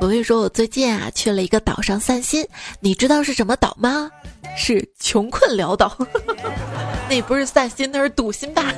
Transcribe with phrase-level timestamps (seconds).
[0.00, 2.46] 我跟你说，我最近啊去了一个岛上散心，
[2.78, 4.08] 你知道是什么岛吗？
[4.56, 5.96] 是穷困潦倒。
[7.10, 8.72] 那不是散心，那是赌心吧？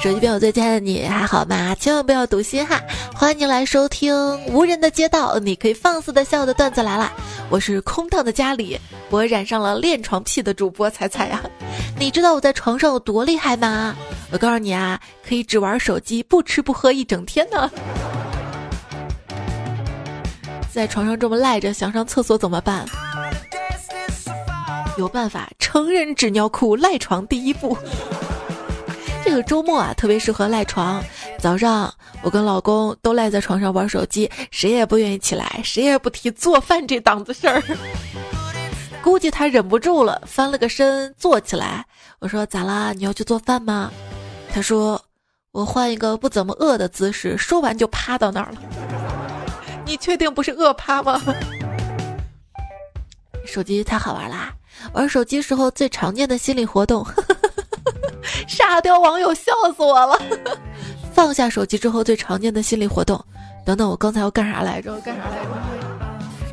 [0.00, 1.74] 手机边我最亲爱的你还好吗？
[1.74, 2.80] 千万不要赌心哈！
[3.14, 4.14] 欢迎你来收听
[4.46, 7.12] 无人的街道，你可以放肆的笑的段子来了。
[7.50, 8.78] 我是空荡的家里，
[9.10, 11.42] 我染上了恋床癖的主播彩彩呀。
[11.98, 13.96] 你知道我在床上有多厉害吗？
[14.30, 17.70] 我告诉你啊，可以只玩手机，不吃不喝一整天呢。
[20.72, 22.86] 在床上这么赖着，想上厕所怎么办？
[24.96, 27.76] 有办法，成人纸尿裤赖床第一步。
[29.22, 31.04] 这个周末啊，特别适合赖床。
[31.38, 37.62] 早上我跟老公都赖在床上玩手机，谁也不愿意起来，谁也不提做饭这档子事儿。
[39.02, 41.84] 估计他忍不住了，翻了个身坐起来。
[42.18, 42.92] 我说：“咋啦？
[42.92, 43.90] 你要去做饭吗？”
[44.54, 45.02] 他说
[45.52, 49.01] ：“我换一个不怎么饿的姿势。”说完就趴到那儿了。
[49.84, 51.20] 你确定不是饿趴吗？
[53.44, 54.52] 手机太好玩啦！
[54.92, 57.06] 玩手机时候最常见的心理活动。
[58.48, 60.18] 沙雕网友笑死我了！
[61.12, 63.22] 放下手机之后最常见的心理活动，
[63.64, 64.98] 等等，我刚才要干啥来着？
[65.00, 65.50] 干啥来着？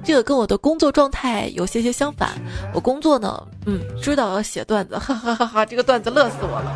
[0.03, 2.31] 这个跟我的工作状态有些些相反。
[2.73, 5.65] 我工作呢，嗯，知道要写段子，哈哈哈哈！
[5.65, 6.75] 这个段子乐死我了。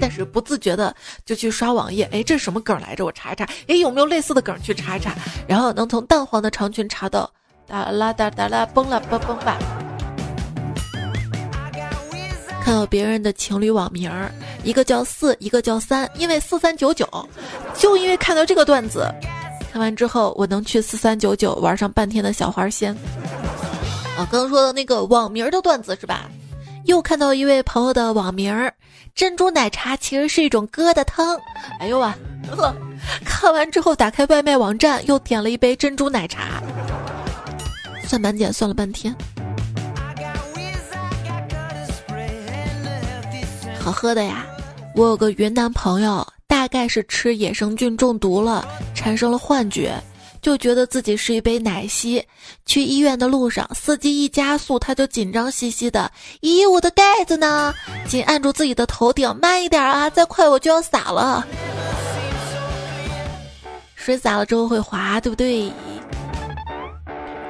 [0.00, 3.04] 但是不自觉的就去刷网页，哎，这是什么梗来着？
[3.04, 5.14] 我查一查，哎，有没有类似的梗去查一查，
[5.46, 7.30] 然后能从淡黄的长裙查到
[7.66, 9.58] 哒啦哒哒啦崩了崩崩吧。
[12.62, 17.06] 看到别人的情侣网名儿，一个叫四，一个叫三，因为四三九九，
[17.76, 19.06] 就因为看到这个段子，
[19.70, 22.94] 看完之后我能去四三九九玩上半天的小花仙。
[24.16, 26.30] 啊，刚刚说的那个网名的段子是吧？
[26.84, 28.72] 又看到一位朋友的网名儿，
[29.14, 31.38] 珍珠奶茶其实是一种疙瘩汤。
[31.78, 32.12] 哎呦哇！
[33.24, 36.60] 看完之后打开外卖网站，又点了一杯珍珠奶茶，
[38.02, 39.14] 算满减算了半天。
[43.78, 44.44] 好喝的呀！
[44.96, 49.94] 我有个云南朋友，大概是吃野生菌中毒了，产生了幻觉，
[50.44, 52.22] 就觉得自己是一杯奶昔。
[52.66, 56.12] 去医院的路上，司机一加速，他就紧张兮兮的
[56.42, 57.72] ：“咦，我的盖子呢？”
[58.06, 60.10] 紧按住自己的头顶，慢一点啊！
[60.10, 61.46] 再快我就要洒了。
[63.94, 65.72] 水洒了之后会滑，对不对？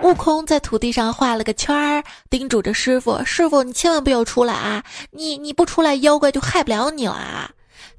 [0.03, 4.85] 悟空在土地上画了个圈儿，叮嘱着师傅：“师傅，你千万不要出来啊！
[5.11, 7.51] 你你不出来，妖怪就害不了你了。”啊！”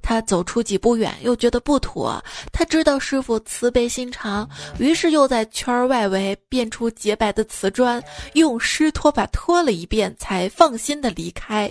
[0.08, 2.24] 他走出几步远，又觉得不妥。
[2.54, 8.02] 他知道师傅慈悲心肠，于是又在圈儿外围变出洁白的瓷砖，
[8.34, 11.68] 用湿拖把拖了一遍，才放心的离开。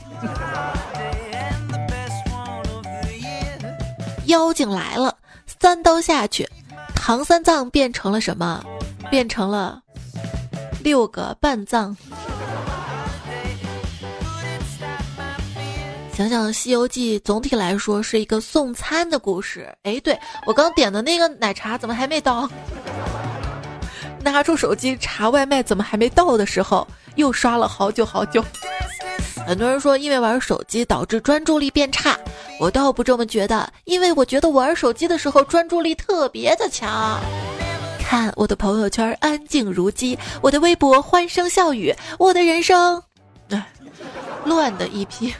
[4.27, 5.17] 妖精来了，
[5.61, 6.49] 三刀下去，
[6.97, 8.65] 唐三藏变成了什么？
[9.11, 9.81] 变成了。
[10.83, 11.97] 六个半藏。
[16.17, 19.69] 想想《西游记》，总体来说是一个送餐的故事。
[19.83, 20.17] 哎，对
[20.47, 22.49] 我刚点的那个奶茶怎么还没到？
[24.23, 26.87] 拿出手机查外卖，怎么还没到的时候，
[27.17, 28.45] 又刷了好久好久。
[29.45, 32.17] 很多人说，因为玩手机导致专注力变差，
[32.61, 37.19] 我倒不这么觉得，因为我觉得玩手机的时候专注力特别的强。
[37.99, 43.03] 看我的朋友圈安静如鸡，我的微博欢声笑语，我的人生，
[43.49, 43.67] 哎，
[44.45, 45.35] 乱的一批。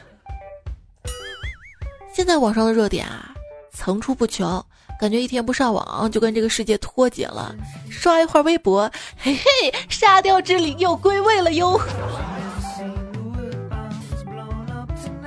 [2.15, 3.35] 现在网上的热点啊
[3.73, 4.65] 层出不穷，
[5.01, 7.53] 感觉一天不上网就跟这个世界脱节了。
[7.91, 8.89] 刷一会儿微博，
[9.19, 11.81] 嘿嘿，沙雕之灵又归位了哟。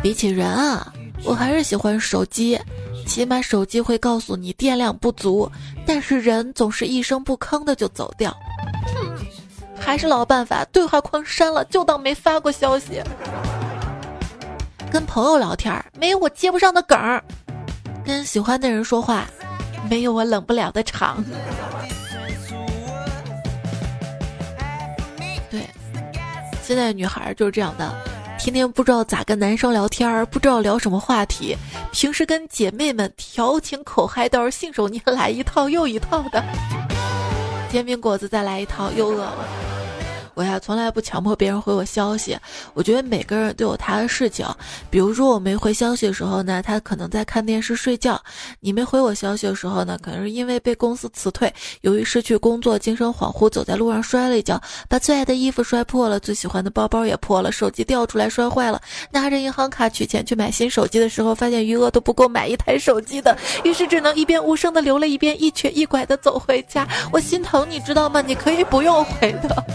[0.01, 0.93] 比起人啊，
[1.25, 2.57] 我还是喜欢手机。
[3.05, 5.49] 起码手机会告诉你电量不足，
[5.85, 8.31] 但是人总是一声不吭的就走掉。
[8.95, 9.25] 哼，
[9.77, 13.01] 还是老办法，对话框删了，就当没发过消息。
[14.91, 17.21] 跟朋友聊天，没有我接不上的梗儿；
[18.05, 19.25] 跟喜欢的人说话，
[19.89, 21.23] 没有我冷不了的场。
[25.49, 25.61] 对，
[26.63, 27.93] 现在女孩就是这样的。
[28.39, 31.57] 天天不知道咋跟男生聊天，不知道聊什么话题。
[31.91, 36.41] 平时跟姐妹们调情口嗨，倒是信手拈来一套又一套的。
[37.69, 39.45] 煎饼果子再来一套，又饿了。
[40.37, 42.37] 我呀，从来不强迫别人回我消息。
[42.75, 44.45] 我觉得每个人都有他的事情。
[44.87, 48.13] 比如说我没回消息的时候呢，他可能在看电视睡觉；
[48.59, 51.51] 你没回我消息的时候呢，可能是因为被公司辞退，
[51.81, 58.79] 由于失去工作，精神恍惚，走在路上摔了一跤，把最爱的衣服摔破了，最喜欢的包包也破了，手机掉出来摔坏了。
[59.09, 66.87] 拿着银行卡取钱去买新手机的时候，发现余额都不够买一台手机的，于是只能一边无声的流泪，一边一瘸一拐的走回家。
[67.11, 68.21] 我心疼，你知道吗？
[68.21, 69.65] 你可以不用回的。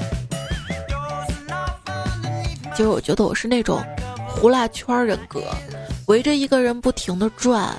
[2.75, 3.83] 其实我觉得我是那种
[4.27, 5.43] 胡辣圈人格，
[6.07, 7.75] 围着一个人不停的转，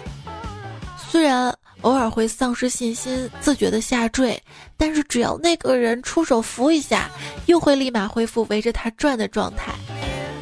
[1.09, 4.41] 虽然偶尔会丧失信心，自觉的下坠，
[4.77, 7.09] 但是只要那个人出手扶一下，
[7.47, 9.73] 又会立马恢复围着他转的状态。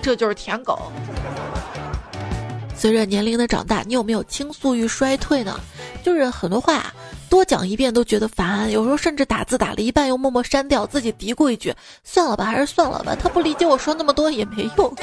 [0.01, 0.91] 这就是舔狗。
[2.75, 5.59] 随着年龄的长大，你有没有倾诉欲衰退呢？
[6.03, 6.93] 就是很多话。
[7.31, 11.73] 多讲一遍都觉得烦，有时候甚至打字打了一半又默默删掉，自己嘀咕一句
[12.03, 14.93] ：“算了吧，还是算了吧。”他不理解我说那么多也没用。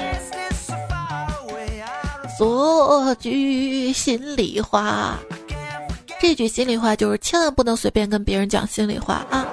[2.36, 5.18] 说句心里话，
[6.20, 9.46] 这句心里话就是千万不能随便跟别人讲心里话啊。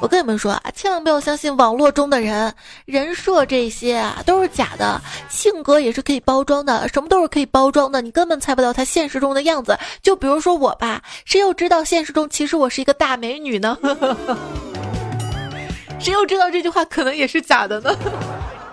[0.00, 2.52] 我跟你们说啊，千万不要相信网络中的人，
[2.84, 9.76] 人设这些啊都是假的，性格也是可以包装的，什么都是可以包装的，你根本猜不到他现实中的样子。
[10.00, 13.76] 就比如说我吧，谁又知道现实中其实我是一个大美女呢？
[15.98, 17.90] 谁又知道这句话可能也是假的呢？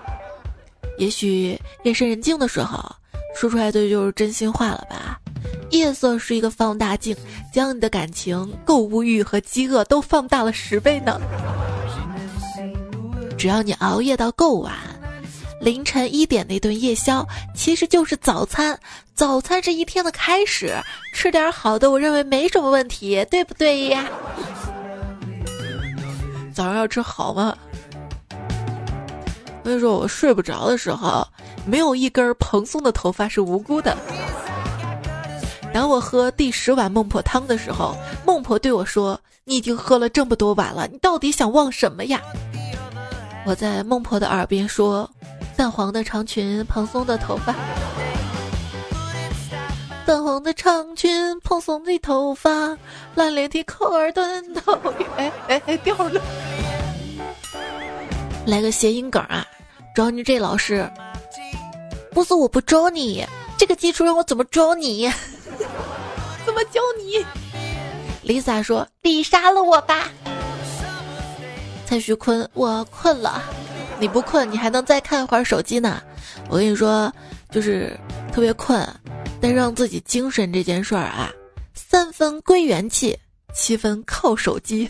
[0.99, 2.79] 也许夜深人静的时候，
[3.35, 5.19] 说出来的就是真心话了吧。
[5.71, 7.15] 夜色是一个放大镜，
[7.51, 11.19] 将你的感情、购物欲和饥饿都放大了十倍呢。
[13.37, 14.73] 只要你熬夜到够晚，
[15.59, 18.79] 凌晨一点那顿夜宵其实就是早餐。
[19.13, 20.73] 早餐是一天的开始，
[21.13, 24.05] 吃点好的，我认为没什么问题，对不对呀？
[26.53, 27.57] 早上要吃好吗？
[29.63, 31.27] 所以说我睡不着的时候，
[31.65, 33.97] 没有一根蓬松的头发是无辜的。
[35.75, 42.21] 当我喝第十碗孟婆汤的时候，孟婆对我说：“你已经喝了这么多碗了，你到底想忘什么呀？”
[43.45, 45.09] 我在孟婆的耳边说
[45.57, 47.53] ：“淡黄的长裙，蓬松的头发。
[50.05, 52.49] 淡黄的长裙，蓬松的头发，
[53.13, 54.71] 蓝脸的扣儿短头。”
[55.17, 56.21] 哎哎哎，掉了！
[58.45, 59.45] 来个谐音梗啊！
[59.93, 60.89] 找你这老师，
[62.11, 63.25] 不是我不招你，
[63.57, 65.11] 这个基础让我怎么招你？
[66.45, 67.25] 怎么教你
[68.23, 70.09] ？Lisa 说：“你杀了我吧。”
[71.85, 73.41] 蔡徐坤：“我困了，
[73.99, 76.01] 你不困，你还能再看一会儿手机呢。”
[76.49, 77.11] 我跟你说，
[77.51, 77.97] 就是
[78.31, 78.87] 特别困，
[79.41, 81.31] 但让自己精神这件事儿啊，
[81.73, 83.17] 三分归元气，
[83.53, 84.89] 七分靠手机。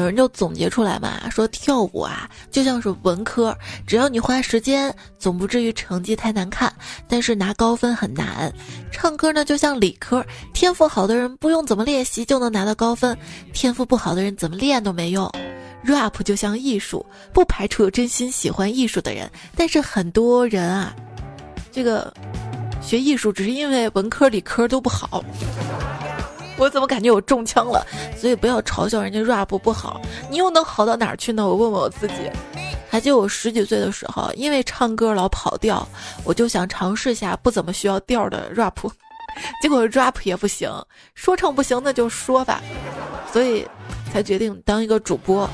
[0.00, 3.56] 有人就总结出来嘛，说跳舞啊就像是文科，
[3.86, 6.72] 只要你花时间，总不至于成绩太难看，
[7.06, 8.52] 但是拿高分很难。
[8.90, 10.24] 唱歌呢就像理科，
[10.54, 13.16] 天赋好的人不用怎么练习就能拿到高分，
[13.52, 15.30] 天赋不好的人怎么练都没用。
[15.84, 20.94] rap 就像艺术，不排除有真心喜欢艺术的人，但是很多人啊，
[21.72, 22.12] 这个
[22.82, 25.24] 学艺术只是因为文科理科都不好。
[26.60, 27.84] 我怎么感觉我中枪了？
[28.16, 29.98] 所以不要嘲笑人家 rap 不好，
[30.30, 31.48] 你又能好到哪儿去呢？
[31.48, 32.30] 我问问我自己。
[32.90, 35.88] 还记得我十几岁的时候，因为唱歌老跑调，
[36.22, 38.74] 我就想尝试一下不怎么需要调的 rap，
[39.62, 40.70] 结果 rap 也不行，
[41.14, 42.60] 说唱不行那就说吧，
[43.32, 43.66] 所以
[44.12, 45.48] 才决定当一个主播。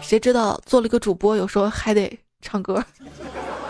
[0.00, 2.82] 谁知道做了一个主播，有时候还得唱歌。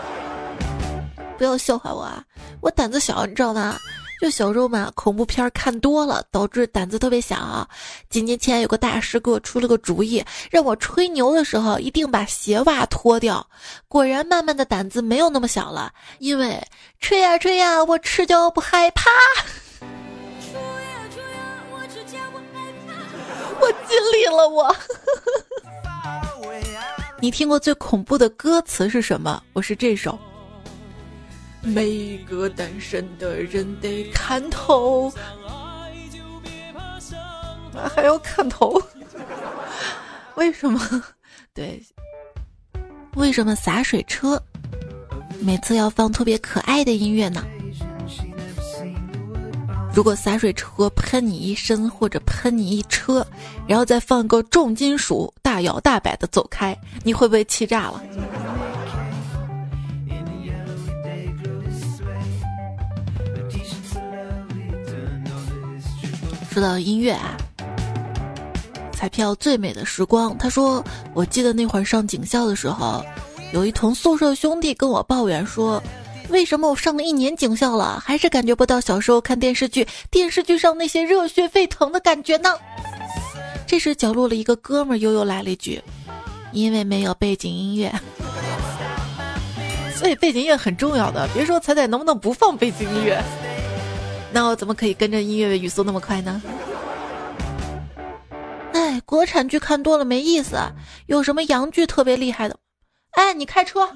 [1.37, 2.23] 不要笑话我啊，
[2.61, 3.75] 我胆子小，你知道吗？
[4.19, 7.67] 就小时候嘛，恐怖片看多了，导致胆子特别小。
[8.09, 13.47] 几年前有个大师给我出了个主意，让我吹牛的时候一定把鞋袜脱掉。
[13.87, 16.61] 果然，慢慢的胆子没有那么小了，因为
[16.99, 19.09] 吹呀吹呀，我赤脚不害怕。
[23.61, 24.75] 我尽力了，我。
[27.21, 29.41] 你听过最恐怖的歌词是什么？
[29.53, 30.17] 我是这首。
[31.61, 35.11] 每个单身的人得看透，
[37.93, 38.81] 还要看透？
[40.35, 40.79] 为什么？
[41.53, 41.83] 对，
[43.15, 44.41] 为什么洒水车
[45.41, 47.43] 每次要放特别可爱的音乐呢？
[49.93, 53.25] 如果洒水车喷你一身或者喷你一车，
[53.67, 58.01] 然后再放个重金属大摇大摆的走开，你会不会气炸了？
[66.51, 67.37] 说到音乐啊，
[68.91, 70.35] 彩票最美的时光。
[70.39, 73.05] 他说：“我记得那会儿上警校的时候，
[73.53, 75.81] 有一同宿舍兄弟跟我抱怨说，
[76.29, 82.49] 为什么我上了一年警校了，还是感觉不到小时候看电视剧电视剧上那些热血沸腾的感觉呢？”
[83.67, 85.79] 这时角落里一个哥们悠悠来了一句
[86.51, 87.93] ：“因为没有背景音乐。
[89.95, 91.29] ”所以背景音乐很重要的。
[91.31, 93.21] 别说彩彩能不能不放背景音乐，
[94.31, 96.41] 那我怎么可以跟着音乐的语速那么快呢？
[98.73, 100.57] 哎，国产剧看多了没意思，
[101.07, 102.57] 有什么洋剧特别厉害的？
[103.11, 103.89] 哎，你开车。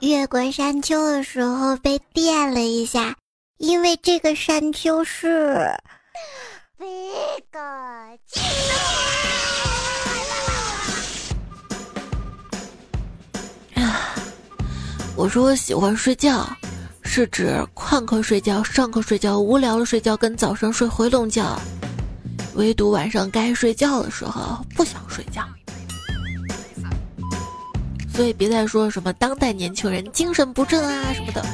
[0.00, 3.14] 越过山丘的时候被电了一下，
[3.58, 5.70] 因为这个山丘是。
[15.14, 16.48] 我说我喜欢睡觉，
[17.12, 21.58] 是指旷课睡觉、上课睡觉、无聊了睡觉，跟早上睡回笼觉。
[22.54, 25.42] 唯独晚上该睡觉的时候不想睡觉。
[28.14, 31.44] 所以别再说什么当代年轻人精神不振啊什么的，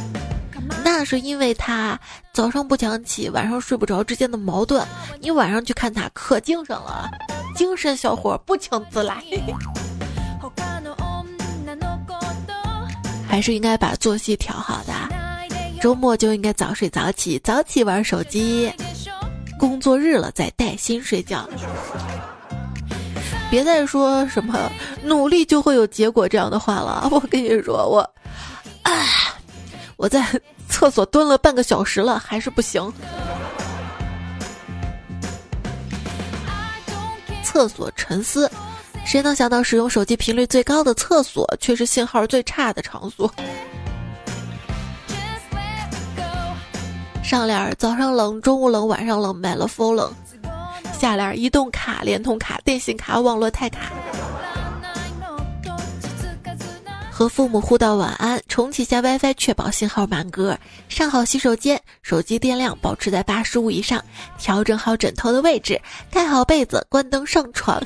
[0.84, 1.98] 那是因为他
[2.34, 4.86] 早上不想起，晚上睡不着之间的矛盾。
[5.22, 7.08] 你晚上去看他可精神了，
[7.56, 9.24] 精神小伙不请自来。
[13.26, 14.92] 还是应该把作息调好的，
[15.80, 18.72] 周末就应该早睡早起，早起玩手机，
[19.58, 21.48] 工作日了再带薪睡觉。
[23.50, 24.70] 别再说什么
[25.04, 27.08] 努力就会有结果这样的话了。
[27.12, 28.00] 我跟你说，我，
[28.82, 28.92] 啊，
[29.96, 30.26] 我在
[30.68, 32.92] 厕所蹲了半个小时了，还是不行。
[37.44, 38.50] 厕所沉思。
[39.06, 43.32] 谁能想到，使用手机频率最高的厕所，却是信号最差的场所？
[47.26, 50.14] 上联：早上冷，中午冷，晚上冷，买了 f 冷。
[50.96, 53.90] 下联：移动卡、联通卡、电信卡、网络太卡。
[57.10, 60.56] 和父母互道晚安，重启下 WiFi，确保信号满格。
[60.88, 64.00] 上好洗手间，手机电量保持在八十五以上。
[64.38, 65.80] 调整好枕头的位置，
[66.12, 67.82] 盖好被子，关灯上床。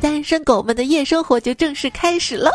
[0.00, 2.52] 单身狗们的夜生活就正式开始了。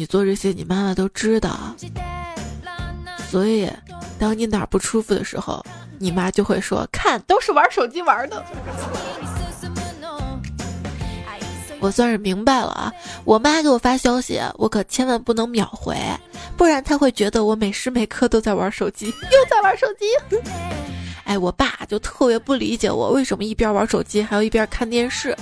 [0.00, 1.76] 你做这些，你妈妈都知道。
[3.30, 3.70] 所以，
[4.18, 5.62] 当你哪儿不舒服的时候，
[5.98, 8.42] 你妈就会说：“看，都是玩手机玩的。”
[11.80, 12.90] 我算是明白了啊！
[13.26, 15.94] 我妈给我发消息，我可千万不能秒回，
[16.56, 20.06] 不然她会觉得我每时每刻都在玩手机，又在玩手机。
[21.24, 25.36] 哎，我爸就特别不理解我为什么一边玩手机还要一边看电视。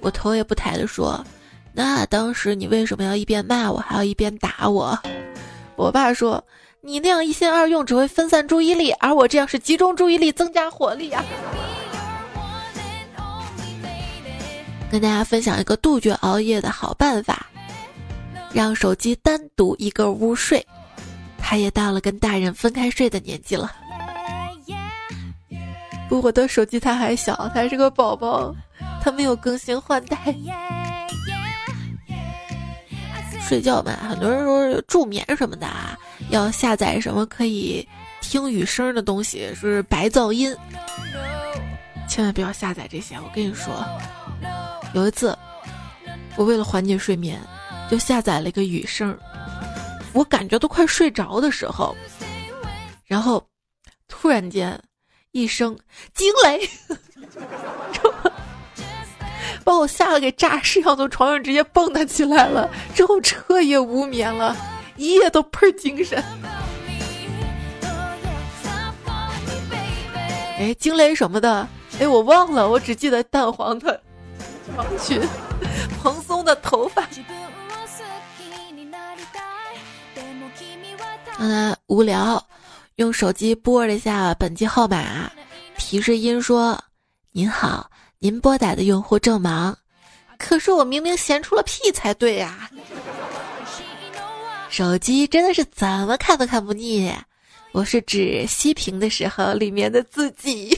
[0.00, 1.24] 我头也不抬的说
[1.72, 4.98] ：“那当时你为什么要一边骂我还要一边打我？”
[5.76, 6.44] 我爸说
[6.82, 11.24] ：“你那样一心二用只会分散注意力，而我这样是集中注意力，增加火力啊。”
[14.90, 17.46] 跟大家分享一个杜绝熬夜的好办法，
[18.52, 20.66] 让手机单独一个屋睡。
[21.38, 23.72] 他也到了跟大人分开睡的年纪了。
[26.08, 28.54] 不，我的手机他还小，他是个宝宝，
[29.00, 30.16] 他没有更新换代。
[33.50, 37.84] 睡觉嘛，很多人说助眠什么的啊，要下载什么可以
[38.20, 40.56] 听雨声的东西，是白噪音，
[42.08, 43.16] 千万不要下载这些。
[43.16, 43.84] 我跟你说。
[44.94, 45.36] 有一次，
[46.36, 47.40] 我为了缓解睡眠，
[47.90, 49.18] 就下载了一个雨声。
[50.12, 51.96] 我感觉都快睡着的时候，
[53.04, 53.44] 然后
[54.06, 54.80] 突然间
[55.32, 55.76] 一声
[56.14, 56.70] 惊雷，
[59.70, 62.68] 把我吓得给诈尸要，从床上直接蹦跶起来了。
[62.92, 64.56] 之后彻夜无眠了，
[64.96, 66.20] 一夜都倍儿精神。
[70.58, 71.68] 哎，惊雷什么的，
[72.00, 74.02] 哎，我忘了，我只记得蛋黄的。
[74.74, 75.22] 长裙，
[76.02, 77.06] 蓬松的头发。
[81.38, 82.44] 嗯，无聊，
[82.96, 85.30] 用手机拨了一下本机号码，
[85.78, 86.78] 提示音说
[87.32, 87.89] ：“您好，
[88.20, 89.76] 您拨打的用户正忙。”
[90.38, 92.70] 可是我明明闲出了屁才对呀！
[94.70, 97.12] 手机真的是怎么看都看不腻。
[97.72, 100.74] 我是指熄屏的时候里面的自己。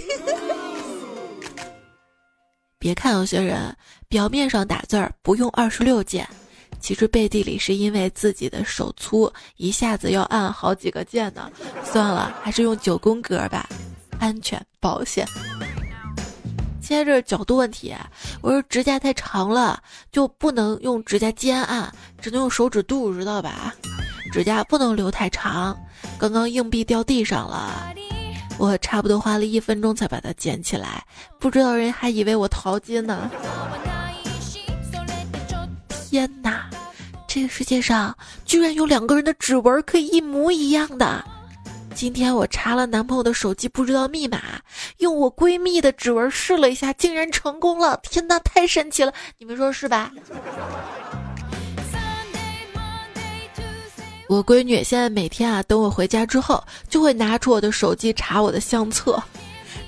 [2.78, 3.76] 别看有些人
[4.08, 6.28] 表面上打字儿不用二十六键，
[6.80, 11.50] 其实背地里是因为自己的手粗，一下子要按好几个键呢。
[11.84, 13.68] 算了，还是用九宫格吧，
[14.18, 15.24] 安全保险。
[16.82, 17.94] 接着角度问题，
[18.42, 23.72] 我说指甲太长了，就不能用指甲尖按，只能用手指肚，知道吧？
[24.32, 25.78] 指甲不能留太长。
[26.18, 27.94] 刚刚硬币掉地上了。
[28.58, 31.04] 我差不多花了一分钟才把它捡起来，
[31.38, 33.30] 不知道人还以为我淘金呢。
[36.10, 36.68] 天哪，
[37.26, 41.24] 这个世界上居然有两个人的指纹可以一模一样的！
[41.94, 44.40] 今天我查了男朋友的手机，不知道密码，
[44.98, 47.98] 用我闺蜜的指纹试了一下，竟然成功了！
[48.02, 49.12] 天哪，太神奇了！
[49.38, 50.10] 你们说是吧？
[54.28, 59.22] 我闺女现在每天啊，等我回家之后，就会拿出我的手机查我的相册。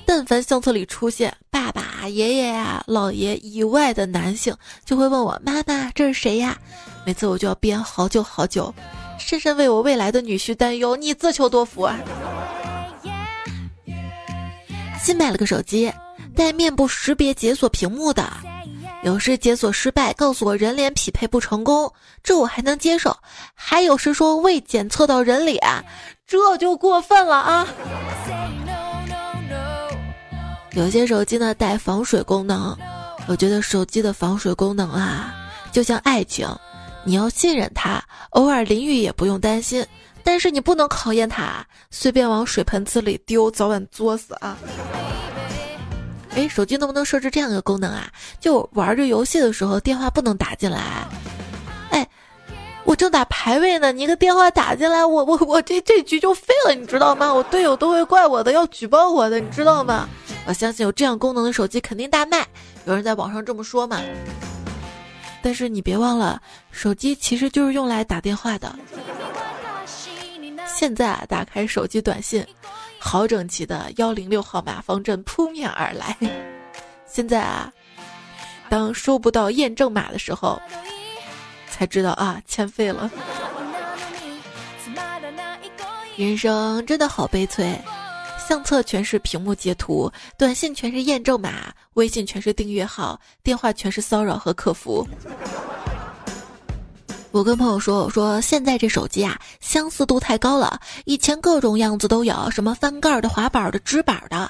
[0.05, 6.55] 但凡相册里出现爸爸、爷爷呀、姥爷以外的男性，就会问我妈妈这是谁呀？
[7.03, 8.73] 每次我就要编好久好久。
[9.17, 11.97] 深深为我未来的女婿担忧，你自求多福啊！
[15.01, 15.91] 新买了个手机，
[16.35, 18.27] 带面部识别解锁屏幕的，
[19.03, 21.91] 有时解锁失败，告诉我人脸匹配不成功，
[22.23, 23.11] 这我还能接受；
[23.53, 25.59] 还有时说未检测到人脸，
[26.27, 27.67] 这就过分了啊！
[30.71, 32.75] 有些手机呢带防水功能，
[33.27, 35.33] 我觉得手机的防水功能啊，
[35.71, 36.47] 就像爱情。
[37.05, 39.85] 你要信任他，偶尔淋雨也不用担心，
[40.23, 44.57] 但是你不能考验他，随便往水盆子里丢，早晚作死啊！
[46.31, 48.09] 哎，手机能不能设置这样一个功能啊？
[48.39, 51.07] 就玩着游戏的时候，电话不能打进来。
[51.91, 52.09] 哎，
[52.85, 57.31] 我正打排位呢，你一个电话打进来，我我我这这局就废了，你知道吗？
[57.31, 60.09] 我队友都会怪我的，要举报我的，你知道吗？
[60.47, 62.45] 我相信有这样功能的手机肯定大卖，
[62.85, 64.01] 有人在网上这么说嘛。
[65.45, 68.75] 但是你别忘了，手机其实就是用来打电话的。
[70.65, 72.43] 现在啊，打开手机短信，
[72.97, 76.17] 好整齐的幺零六号码方阵扑面而来。
[77.05, 77.71] 现在啊，
[78.69, 80.59] 当收不到验证码的时候，
[81.69, 83.11] 才知道啊，欠费了。
[86.17, 87.79] 人生真的好悲催。
[88.47, 95.07] 相册全是屏幕截图，短信全是验证码，微信全是订阅号，电话全是骚扰和客服。
[97.31, 104.47] 我跟朋友说，我说现在这手机啊，相似度太高了，以前各种样子都有，什么翻盖的、滑板的、直板的。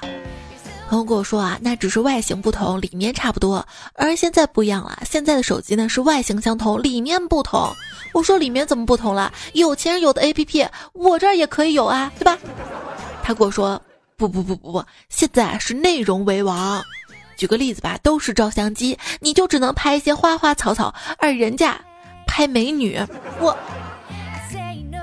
[0.90, 3.66] 朋友跟我说啊，那只是外形不同，里面差不多。
[3.94, 7.74] 而现在不一样了，现在的手机呢是外形相同，里面不同。
[8.12, 9.32] 我说里面怎么不同了？
[9.54, 12.38] 有钱人有的 APP，我这儿也可以有啊，对吧？
[13.24, 13.80] 他跟我说。
[14.16, 16.82] 不不不不不，现在是内容为王。
[17.36, 21.78] 举个例子吧，都是照相机，你就只能拍一些花花草草，而人家
[22.26, 22.98] 拍美女。
[23.38, 23.54] 我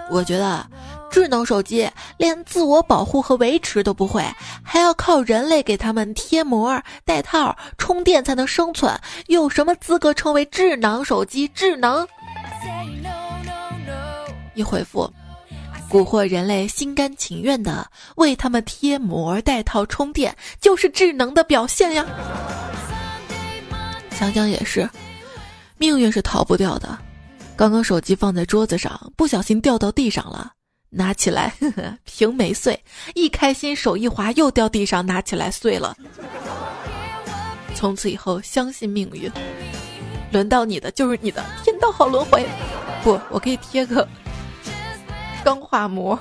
[0.10, 0.66] 我觉得
[1.12, 4.26] 智能手机连自我保护和维持都不会，
[4.64, 11.48] 还要靠人类给他们贴膜、带套、充电才能生存，有什么资格称为智能手机？
[11.50, 12.08] 智能？
[14.56, 15.12] 一回复。
[15.94, 22.04] 蛊惑人类心甘情愿的为他们贴膜、带套、充电，就是智能的表现呀。
[24.10, 24.90] 想想也是，
[25.78, 26.98] 命运是逃不掉的。
[27.56, 30.52] 刚刚手机放在桌子上，不小心掉到地上了，
[30.90, 32.84] 拿起来，呵呵，屏没碎。
[33.14, 35.96] 一开心，手一滑，又掉地上，拿起来碎了。
[37.76, 39.32] 从此以后，相信命运，
[40.32, 42.44] 轮到你的就是你的，天道好轮回。
[43.04, 44.08] 不，我可以贴个。
[45.44, 46.18] 钢化膜。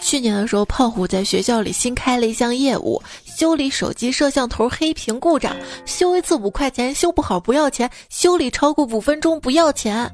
[0.00, 10.08] 去年的时候，胖虎在学校里新开了一项业务，修理手机摄像头黑屏故障，修一次五块钱，修不好不要钱，修理超过五分钟不要钱。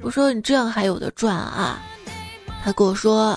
[0.00, 1.82] 我说你这样还有的赚啊？
[2.62, 3.36] 他跟我说，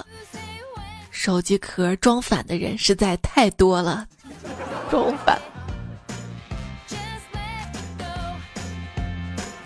[1.09, 4.05] 手机壳装反的人实在太多了，
[4.91, 5.41] 装反。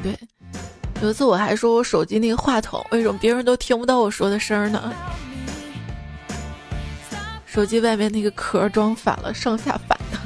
[0.04, 0.20] 对，
[1.02, 4.94] 有一次我还说我手机那个话筒为什么别人都听不到我说的声呢？
[7.46, 10.20] 手机外面那个壳装反了，上下反的。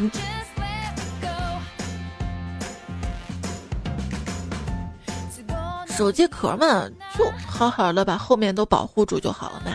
[5.89, 6.87] 手机壳嘛，
[7.17, 9.71] 就好好的把后面都保护住就好了嘛。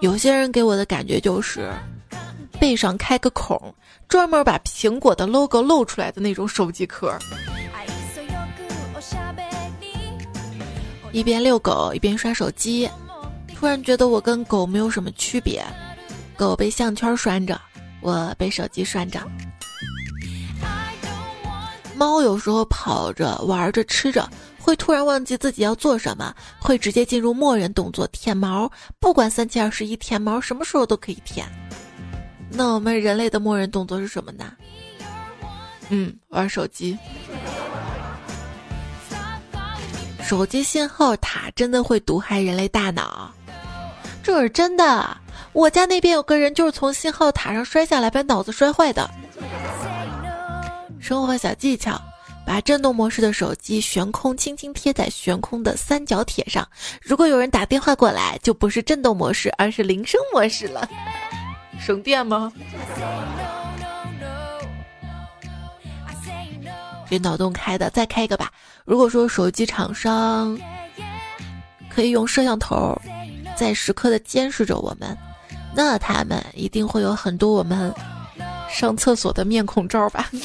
[0.00, 1.72] 有些人给我的感觉就是
[2.60, 3.72] 背上开个孔，
[4.08, 7.16] 专门把苹果的 logo 露出来的那种手机壳。
[11.12, 12.88] 一边遛狗一边刷手机，
[13.54, 15.64] 突然觉得我跟狗没有什么区别。
[16.36, 17.60] 狗被项圈拴着，
[18.00, 19.20] 我被手机拴着。
[21.94, 28.68] 猫有时候跑着玩着吃着，会突然忘记自己要做什么，会直接进入默认动作舔毛。
[28.98, 31.46] 不管三七二十一，舔毛什么时候都可以舔。
[32.50, 34.52] 那我们人类的默认动作是什么呢？
[35.90, 36.98] 嗯，玩手机。
[40.32, 43.30] 手机信号塔真的会毒害人类大脑？
[44.22, 45.14] 这是真的。
[45.52, 49.10] 我家那边有个人就是从信号塔上摔下来，把脑子摔坏的。
[50.98, 52.00] 生活小技巧：
[52.46, 56.66] 把震动模式的手机悬空，轻轻贴在悬空的三角铁上。
[57.02, 60.88] 如果有人打电话过来，就不是震动模式，而是铃声模式了。
[61.78, 62.50] 省电吗？
[67.10, 68.50] 这脑洞开的，再开一个吧。
[68.84, 70.58] 如果说手机厂商
[71.90, 73.00] 可以用摄像头
[73.56, 75.16] 在时刻的监视着我们。
[75.74, 77.90] 那他们一定会有很多我们
[78.68, 80.28] 上厕所的面孔照吧？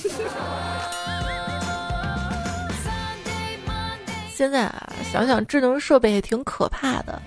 [4.34, 7.22] 现在啊，想想智能设备也挺可怕的。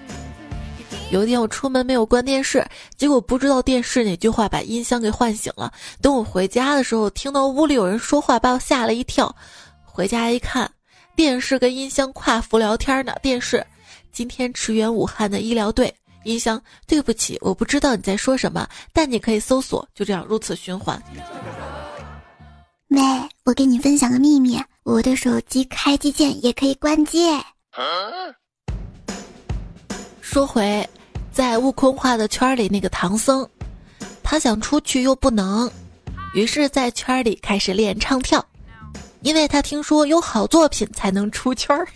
[1.11, 2.65] 有一天我出门没有关电视，
[2.97, 5.71] 结果不知道电视哪句话把音箱给唤醒了。
[6.01, 9.35] 等我回家的时候，听到屋里有人说话，把我吓了一跳。
[9.85, 10.71] 回家一看，
[11.15, 13.15] 电视跟音箱跨服聊天呢。
[13.23, 13.65] 电视，
[14.13, 15.95] 今天驰援武汉的医疗队。
[16.25, 21.03] 音箱，对不起，我不知道你在说什么，但你可以搜索，就这样如此循环。
[22.89, 23.01] 喂，
[23.45, 27.27] 我给你分享个秘密，我的手机开机键也可以关机。
[30.21, 30.87] 说回，
[31.33, 33.49] 在悟空画的圈里那个唐僧，
[34.23, 35.71] 他想出去又不能，
[36.35, 38.45] 于是，在圈里开始练唱跳，
[39.23, 41.87] 因为他听说有好作品才能出圈儿。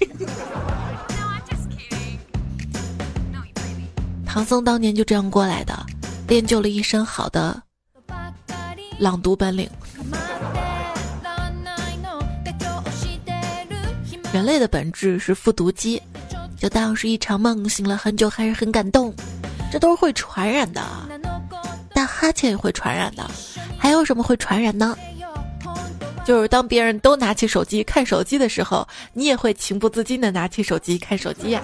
[4.27, 5.75] 唐僧当年就这样过来的，
[6.29, 7.63] 练就了一身好的
[8.99, 9.69] 朗读本领。
[14.33, 16.03] 人类的本质是复读机，
[16.59, 19.15] 就当是一场梦，醒了很久还是很感动，
[19.71, 20.83] 这都是会传染的。
[21.95, 23.25] 打哈欠也会传染的，
[23.79, 24.97] 还有什么会传染呢？
[26.25, 31.63] 就是当别人都拿起手机看手机的时候，你也会情不自禁的拿起手机看手机呀。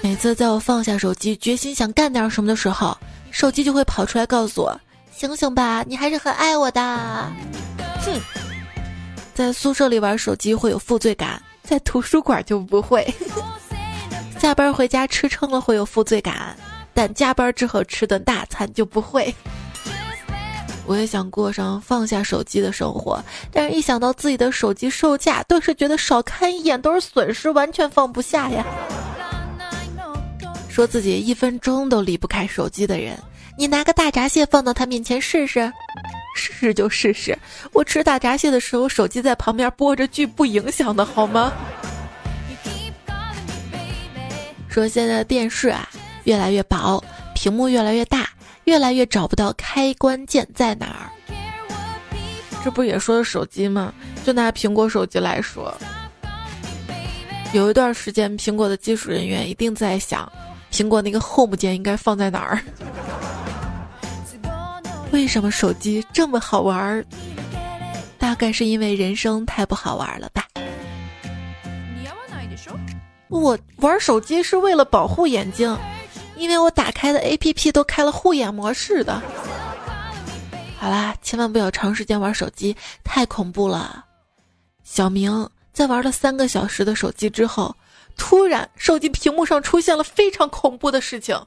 [0.00, 2.96] 每次在我放下手机，决心想干点什么的时候，
[3.30, 4.80] 手机就会跑出来告诉我
[5.12, 6.80] ：“醒醒吧，你还是很爱我的。”
[8.06, 8.20] 哼，
[9.34, 13.06] 在宿舍里玩手机会有负罪感，在图书馆就不会。
[14.38, 16.56] 下班回家吃撑了会有负罪感，
[16.94, 19.34] 但加班之后吃顿大餐就不会。
[20.88, 23.22] 我也想过上放下手机的生活，
[23.52, 28.64] 但是一想到自己的手机售价，顿时觉得少看一眼都是损失，完全放不下呀。
[30.70, 33.18] 说自己一分钟都离不开手机的人，
[33.58, 35.70] 你拿个大闸蟹放到他面前试试，
[36.34, 37.38] 试试就试试。
[37.74, 41.52] 我吃大闸蟹的时候，手机在旁边播着剧，不影响的好吗？
[44.68, 45.86] 说现在电视啊
[46.24, 47.02] 越来越薄，
[47.34, 48.28] 屏幕越来越大，
[48.68, 51.08] 越来越找不到开关键在哪儿。
[52.62, 53.94] 这不也说手机吗？
[54.26, 55.74] 就拿苹果手机来说，
[57.54, 60.30] 有一段时间，苹果的技术人员一定在想。
[60.70, 62.60] 苹果那个 Home 键应该放在哪儿？
[65.12, 67.02] 为什么手机这么好玩？
[68.18, 70.44] 大概是因为人生太不好玩了吧。
[73.28, 75.74] 我玩手机是为了保护眼睛，
[76.38, 79.20] 因为我打开的 APP 都开了护眼模式的。
[80.78, 84.04] 好啦，千万不要长时间玩手机，太恐怖了。
[84.84, 87.74] 小明在玩了三个小时的手机之后。
[88.20, 91.40] 突然，手机屏幕上出现了非常恐怖的事情，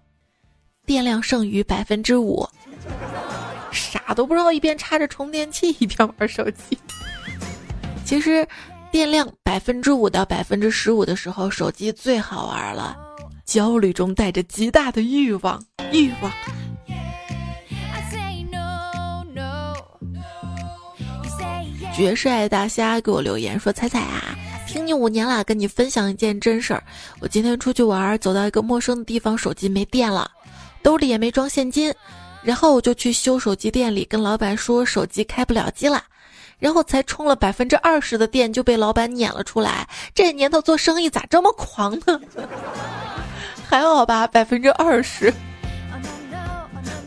[0.86, 2.48] 电量剩余百分之五。
[3.74, 6.78] 傻都不知道，一边插着充电器一边玩手机。
[8.06, 8.48] 其实，
[8.90, 12.98] 电量百分之五到百分之十五的时候，手机最好玩了。
[13.52, 15.62] 焦虑中带着极大的欲望，
[15.92, 16.32] 欲望。
[21.94, 26.82] 绝世爱大虾给我留言说：“彩彩啊。”听你五年了，跟你分享一件真事儿。
[27.20, 30.32] 我今天出去玩，走到一个陌生的地方，手机没电了，
[30.82, 31.94] 兜里也没装现金，
[32.42, 36.02] 然后我就去修手机店里，跟老板说手机开不了机了，
[36.58, 39.86] 然后才充了百分之二十的电就被老板撵了出来。
[40.16, 42.18] 这年头做生意咋这么狂呢？
[43.72, 45.34] 还好吧，百分之二十。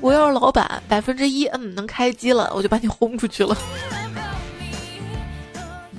[0.00, 3.54] 我要是老板，百分之一，嗯，能开机了，我就把你轰出去了。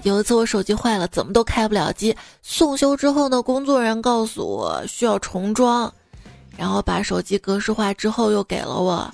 [0.02, 2.18] 有一次我手机坏了，怎么都开不了机。
[2.42, 5.94] 送修之后呢，工作人员告诉我需要重装，
[6.58, 9.08] 然后把手机格式化之后又给了我，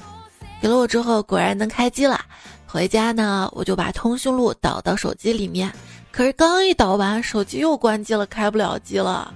[0.62, 2.18] 给了我之后果然能开机了。
[2.66, 5.70] 回家呢，我就把通讯录导到手机里面，
[6.14, 9.34] 可是刚一导完，手机又关机了，开不了机了。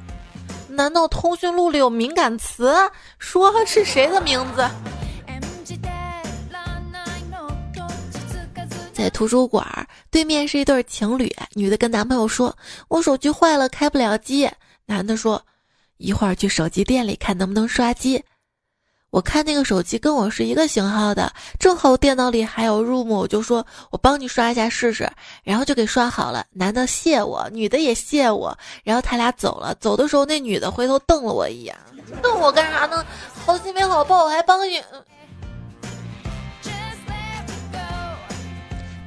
[0.76, 2.74] 难道通讯录里有敏感词？
[3.18, 4.70] 说是谁的名字？
[8.94, 12.58] 在图书馆对面是一对情侣，女的跟男朋友说
[12.88, 14.50] ：“我手机坏了，开不了机。”
[14.88, 15.42] 男的说
[15.98, 18.24] ：“一会儿去手机店里看能不能刷机。
[19.16, 25.10] 我看那个手机跟我是一个型号的，正好电脑里还有 room，我就说我帮你刷一下试试，
[25.42, 26.46] 然后就给刷好了。
[26.52, 29.74] 男的谢我，女的也谢我，然后他俩走了。
[29.76, 31.74] 走的时候，那女的回头瞪了我一眼，
[32.22, 33.06] 瞪我干啥呢？
[33.46, 34.84] 好心没好报，我还帮你。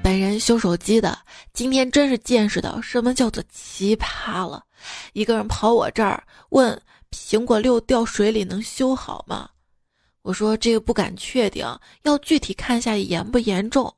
[0.03, 1.19] 本人修手机的，
[1.53, 4.65] 今天真是见识到什么叫做奇葩了。
[5.13, 9.51] 一个人跑我这儿问苹果六掉水里能修好吗？
[10.23, 11.67] 我说这个不敢确定，
[12.03, 13.93] 要具体看一下严不严重。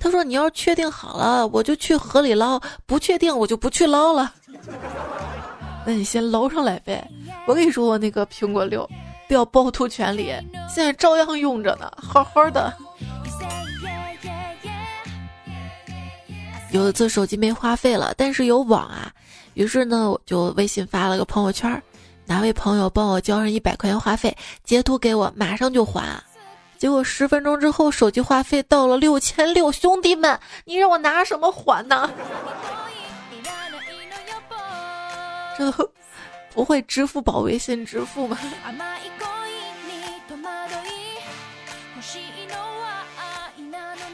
[0.00, 4.32] 他说你要是确定好了，我就去河里捞；不确定，我就不去捞了。
[5.84, 7.06] 那你先捞上来呗。
[7.46, 8.88] 我跟你说，我那个苹果六
[9.26, 10.32] 掉趵突泉里，
[10.72, 12.72] 现在照样用着呢，好好的。
[16.70, 19.10] 有一次手机没话费了，但是有网啊，
[19.54, 21.82] 于是呢我就微信发了个朋友圈。
[22.28, 26.06] 哪位朋友帮我交上一百块钱话费，截图给我，马上就还。
[26.76, 32.10] 结果十分钟之后，手机话费到了六千六，兄弟们，你让我拿什么还呢？
[35.56, 35.72] 这
[36.52, 38.38] 不会支付宝、微信支付吗？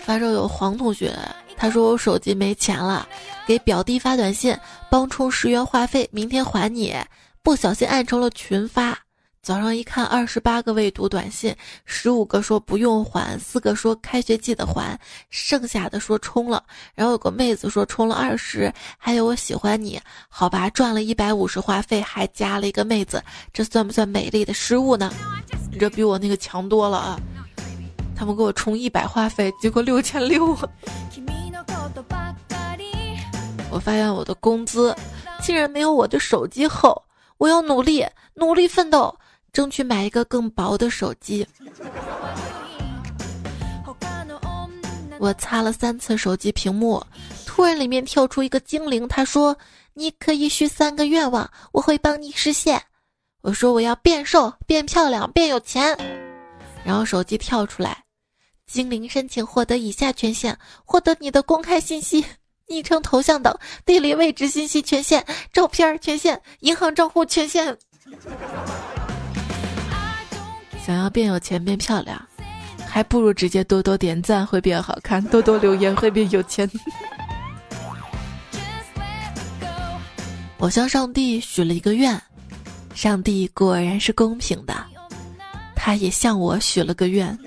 [0.05, 1.13] 发烧有黄同学，
[1.57, 3.09] 他说我手机没钱了，
[3.45, 4.57] 给表弟发短信，
[4.89, 6.95] 帮充十元话费，明天还你。
[7.45, 8.99] 不小心按成了群发，
[9.43, 11.55] 早上一看，二十八个未读短信，
[11.85, 16.65] 十五个说不用还，四个说开学记得还，剩下的说充了。
[16.95, 25.13] 然后有个妹子说充了二十，还有我喜欢你，好吧，赚了一百五十话费，还加了一个妹子，这算不算美丽的失误呢？
[25.71, 27.21] 你这比我那个强多了啊！
[28.17, 30.57] 他们给我充一百话费，结果六千六。
[33.71, 34.97] 我发现我的工资
[35.43, 37.03] 竟然没有我的手机厚。
[37.45, 38.03] 我要努力，
[38.33, 39.15] 努力奋斗，
[39.53, 41.47] 争取买一个更薄的手机。
[45.19, 47.05] 我擦了三次手机屏幕，
[47.45, 49.55] 突然里面跳出一个精灵，他说
[49.93, 52.83] ：“你可以许三个愿望，我会帮你实现。”
[53.43, 55.95] 我说：“我要变瘦、变漂亮、变有钱。”
[56.83, 58.03] 然后手机跳出来，
[58.67, 62.25] 精灵申请获得以下权限：获得你的公开信息。
[62.67, 67.77] 昵称、头像等地理位置信息权限，照片权限，银行账户权限。
[70.85, 72.21] 想要变有钱变漂亮，
[72.87, 76.71] 还不如直接多多点赞会变好看，多多留言会变有钱。
[80.59, 82.21] 我向上帝许了一个愿，
[82.95, 84.75] 上帝果然是公平的，
[85.77, 87.39] 他也向我许了个愿。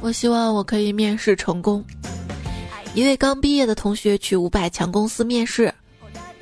[0.00, 1.84] 我希望我可以面试成功。
[2.94, 5.72] 一位刚毕业的同学去五百强公司面试，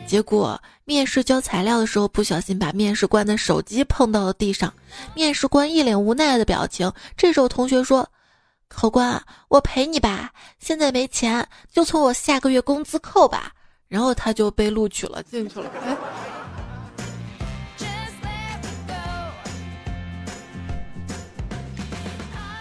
[0.07, 4.73] 结果面试交材料的时候不小心把面试官的手机碰到了地上，
[5.15, 6.91] 面试官一脸无奈的表情。
[7.17, 8.09] 这时候同学说
[8.69, 13.53] ：“考官，我赔你吧，现在没钱，就从我下个月工资扣吧。”
[13.89, 15.71] 然后他就被录取了，进去了。
[15.85, 15.97] 哎。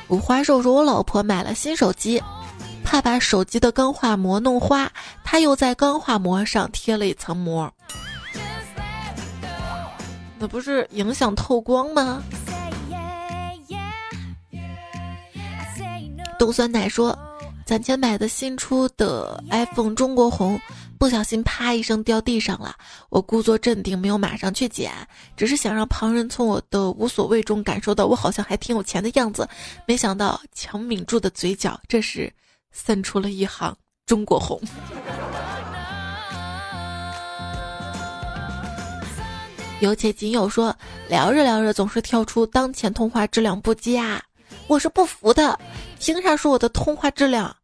[0.08, 2.22] 五花肉说：“我老婆买了新手机，
[2.84, 4.92] 怕把手机的钢化膜弄花，
[5.24, 7.72] 她又在钢化膜上贴了一层膜，
[10.38, 12.22] 那不是影响透光吗？”
[16.38, 17.18] 冻酸奶说。
[17.66, 20.62] 攒钱买的新出的 iPhone 中国红，
[21.06, 22.76] 不小心啪一声掉地上了。
[23.10, 24.92] 我故作镇定，没有马上去捡，
[25.38, 29.48] 只是想让旁人从我的无所谓中感受到我好像还挺有钱的样子。
[29.86, 32.34] 没想到强抿住的嘴角，这时
[32.72, 34.60] 渗出了一行中国红。
[39.80, 40.76] 有且仅有说
[41.08, 44.20] 聊着聊着总是跳出当前通话质量不佳。
[44.66, 45.60] 我是不服的，
[46.00, 47.56] 凭啥说我的通话质量？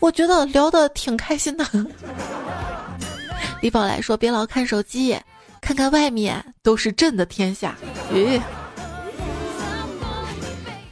[0.00, 1.64] 我觉得聊的挺开心的。
[3.60, 5.18] 李宝来说：“别老看手机，
[5.60, 7.76] 看看外面都是朕的天下。”
[8.12, 8.40] 咦，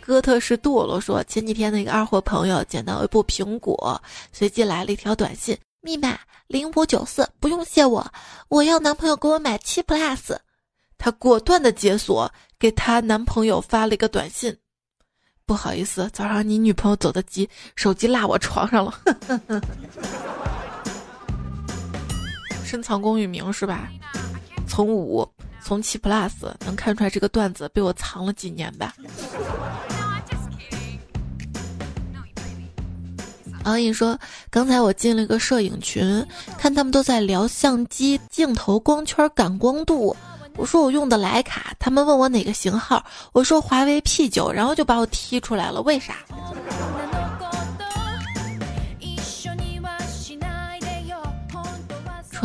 [0.00, 4.02] 哥特式堕落说：“前几天那个二货朋友捡到一部苹果，
[4.32, 8.04] 随即来了一条短信，密码零五九四，不用谢我，
[8.48, 10.36] 我要男朋友给我买七 plus。”
[10.98, 14.56] 她果断的解锁，给她男朋友发了一个短信。
[15.44, 18.98] 不好意思，早上你女朋友走的急，手机落我床上了。
[22.66, 23.88] 深藏功与名是吧？
[24.66, 25.26] 从五，
[25.62, 26.32] 从七 plus
[26.64, 28.92] 能看出来这个段子被我藏了几年吧。
[33.64, 34.18] 王颖说
[34.50, 36.26] ：“刚才我进了一个摄影群，
[36.58, 40.16] 看他们都在聊相机、镜头、光圈、感光度。
[40.56, 45.80] 我说我用的徕卡，他们问我哪个型号，我说华为 P 九，然后就把我踢出来了。
[45.82, 46.16] 为啥？”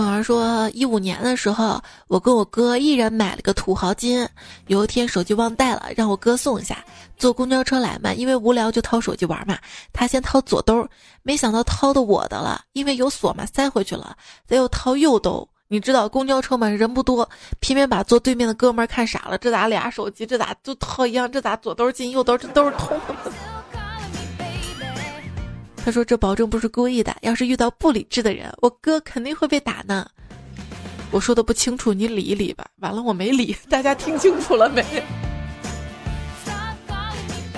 [0.02, 4.28] 春儿说：“一五年的时候，我跟我哥一人买了个土豪金。
[4.66, 6.84] 有一天手机忘带了，让我哥送一下。
[7.18, 9.56] 坐公交车来嘛，因为无聊就掏手机玩嘛。
[9.94, 10.88] 他先掏左兜，
[11.22, 14.18] 没想到掏的我的了，因为有锁嘛，塞回去了。
[14.48, 19.38] 再又掏右兜，你知道公交车嘛，人不多，偏偏把坐对面的哥们看傻了。
[19.38, 20.26] 这咋俩手机？
[20.26, 21.32] 这咋就掏一样？
[21.32, 22.36] 这咋左兜进右兜？
[22.36, 23.00] 这都是通。”
[25.84, 27.16] 他说：“这保证不是故意的。
[27.22, 30.08] 要是遇到不理智的人，我哥肯定会被打呢。”
[31.12, 32.66] 我说的不清楚，你理一理吧。
[32.78, 34.84] 完了，我没理，大家听清楚了没？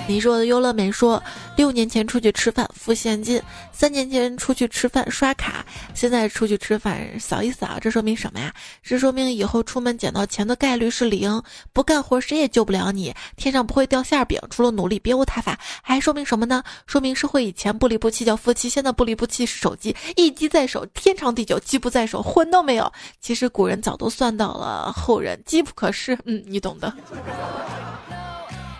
[0.06, 1.22] 你说的优乐美说，
[1.56, 3.40] 六年前出去吃饭付现金，
[3.72, 5.64] 三年前出去吃饭刷卡，
[5.94, 8.52] 现在出去吃饭扫一扫，这说明什么呀？
[8.82, 15.58] 这说明以后出门捡到钱的概率是零，不干活谁也救不了你，天上不会掉馅饼，除了努力别无他法。
[15.82, 16.62] 还说明什么呢？
[16.86, 22.92] 说明社会以前不离不弃叫夫妻，现在不离不弃是手机，一机在手，天长地久；机不在手，魂都没有。
[23.22, 26.92] 其实古人早都算到了后人机不可失，嗯，你懂的。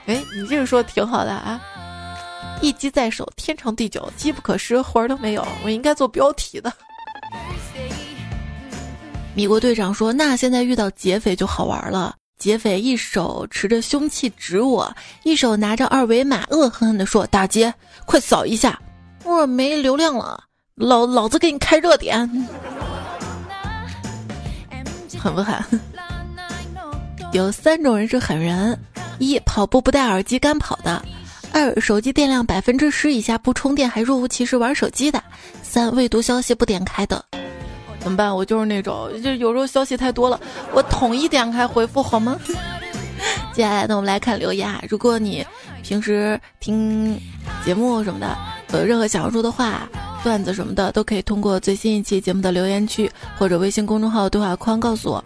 [0.06, 1.60] 哎，你这个说挺好的啊！
[2.60, 5.46] 一机在手，天长地久；机不可失，魂儿都没有。
[5.64, 6.72] 我应该做标题的。
[9.34, 12.14] 米国队长说：“那现在遇到劫匪就好玩了。
[12.38, 17.72] 劫匪一手持着凶器指我，一手拿着二维码，恶狠狠地说：‘打劫，
[18.04, 18.78] 快扫一下！’
[19.24, 22.28] 我没流量了，老老子给你开热点，
[25.18, 25.56] 狠不狠？
[27.32, 28.78] 有三种人是狠人。”
[29.18, 31.02] 一跑步不戴耳机干跑的，
[31.52, 35.22] 二手机电量百分之十以下不充电还若无其事玩手机的，
[35.62, 37.24] 三未读消息不点开的，
[38.00, 38.34] 怎么办？
[38.34, 40.40] 我就是那种，就有时候消息太多了，
[40.72, 42.38] 我统一点开回复好吗？
[43.54, 44.82] 接下来呢，我们来看留言啊。
[44.88, 45.46] 如果你
[45.82, 47.18] 平时听
[47.64, 48.36] 节目什么的，
[48.76, 49.88] 有任何想要说的话、
[50.22, 55.24] 段子什么的，都可以通过最新一期节目的留言区或者微信公众号对话框告诉我。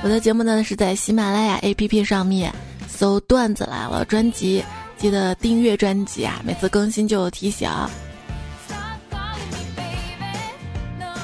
[0.00, 2.54] 我的节目呢是在喜马拉雅 APP 上面
[2.86, 4.64] 搜“段子来了”专辑，
[4.96, 7.68] 记得订阅专辑啊，每次更新就有提醒。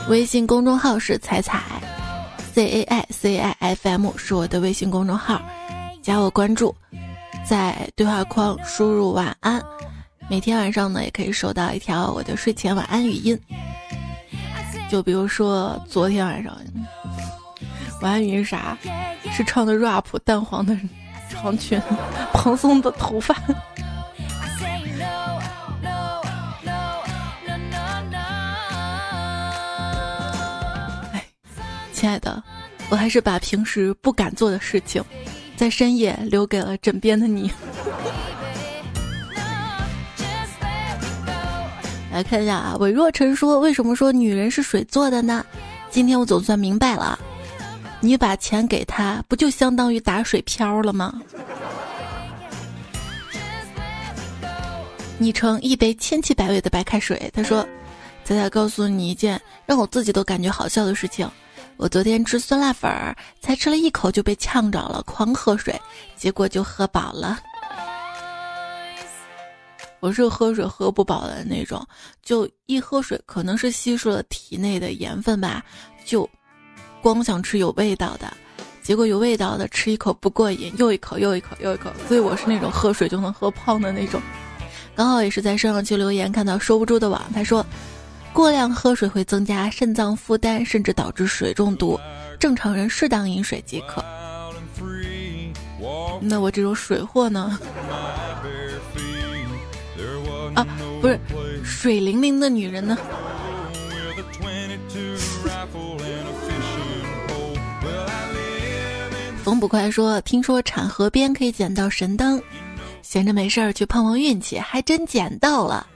[0.09, 1.63] 微信公众号是彩彩
[2.53, 5.41] ，C A I C I F M 是我的微信公众号，
[6.03, 6.75] 加我关注，
[7.49, 9.63] 在对话框输入“晚安”，
[10.29, 13.39] 每天晚上呢也可以收到一条我的睡前晚安语音，
[14.91, 16.55] 就比如说昨天晚上。
[18.05, 18.77] 晚安语是啥？
[19.33, 20.77] 是唱的 rap，淡黄的
[21.31, 21.81] 长裙，
[22.35, 23.35] 蓬松的头发。
[31.15, 31.25] 哎，
[31.95, 32.43] 亲爱的，
[32.91, 35.03] 我还是把平时不敢做的事情，
[35.57, 37.51] 在深夜留给了枕边的你。
[42.13, 45.43] 来看一下啊，韦若晨说：“为什么说女人是水做的呢？”
[45.89, 47.19] 今天我总算明白了。
[48.05, 51.23] 你把钱给他，不就相当于打水漂了吗？
[55.17, 57.67] 昵称一杯千奇百味的白开水，他说
[58.23, 61.27] ：“仔仔告诉你一件让我自己都感觉好笑的事情。
[61.79, 65.75] 我昨天吃酸辣粉儿，才吃了一口就被呛着了，狂喝水，
[66.15, 67.41] 结果就喝饱了。
[70.01, 71.83] 我是喝水喝不饱的那种，
[72.23, 75.65] 就一喝水可能是吸收了体内的盐分吧，
[76.05, 76.29] 就。”
[77.05, 78.33] 光想吃有味道的，
[78.81, 84.19] 结果有味道的吃一口不过瘾，又一口又一口又一口，所以我是那种喝水就能喝胖的那种。
[84.95, 87.63] 刚好也是在上期留言看到收不住的网，他说
[88.33, 92.01] 过量喝水会增加肾脏负担，甚至导致水中毒，
[92.41, 94.03] 正常人适当饮水即可。
[96.23, 97.59] 那我这种水货呢？
[100.55, 100.67] 啊，
[101.03, 101.21] 不是
[101.63, 102.97] 水灵灵的女人呢？
[109.45, 112.43] 冯捕快说：“听说产河边可以捡到神灯，
[113.03, 115.87] 闲着没事儿去碰碰运气，还真捡到了。”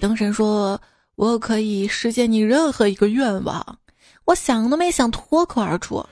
[0.00, 0.80] 灯神说
[1.14, 3.78] ：“我可以实现你任何一个愿望。”
[4.26, 6.04] 我想都没想，脱口而出：“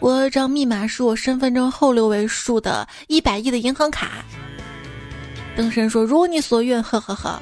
[0.00, 4.22] 我张密码是我身份证后六位数的一百亿的银行卡。”
[5.56, 7.40] 灯神说：“如你所愿，呵呵呵。”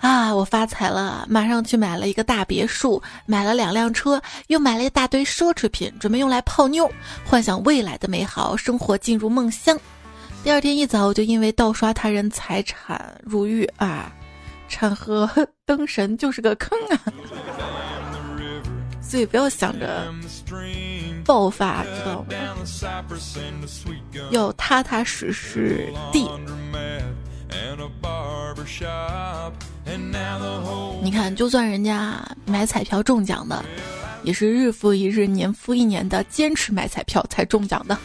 [0.00, 0.34] 啊！
[0.34, 6.90] 我发财了，马上去买了一个大别墅，买了两辆车，又买了一大堆奢侈品，准备用来泡妞，
[7.24, 9.78] 幻想未来的美好生活，进入梦乡。
[10.44, 14.12] 第二天一早，我就因为盗刷他人财产入狱啊！
[14.68, 15.28] 产和
[15.64, 16.98] 灯神就是个坑啊！
[19.00, 20.12] 所以不要想着
[21.24, 22.28] 爆发，知道吗？
[24.30, 26.28] 要踏踏实实地。
[31.02, 33.64] 你看，就算人家买彩票中奖的，
[34.24, 37.96] 也是日复一日、年复一年的坚持买彩票才中奖的。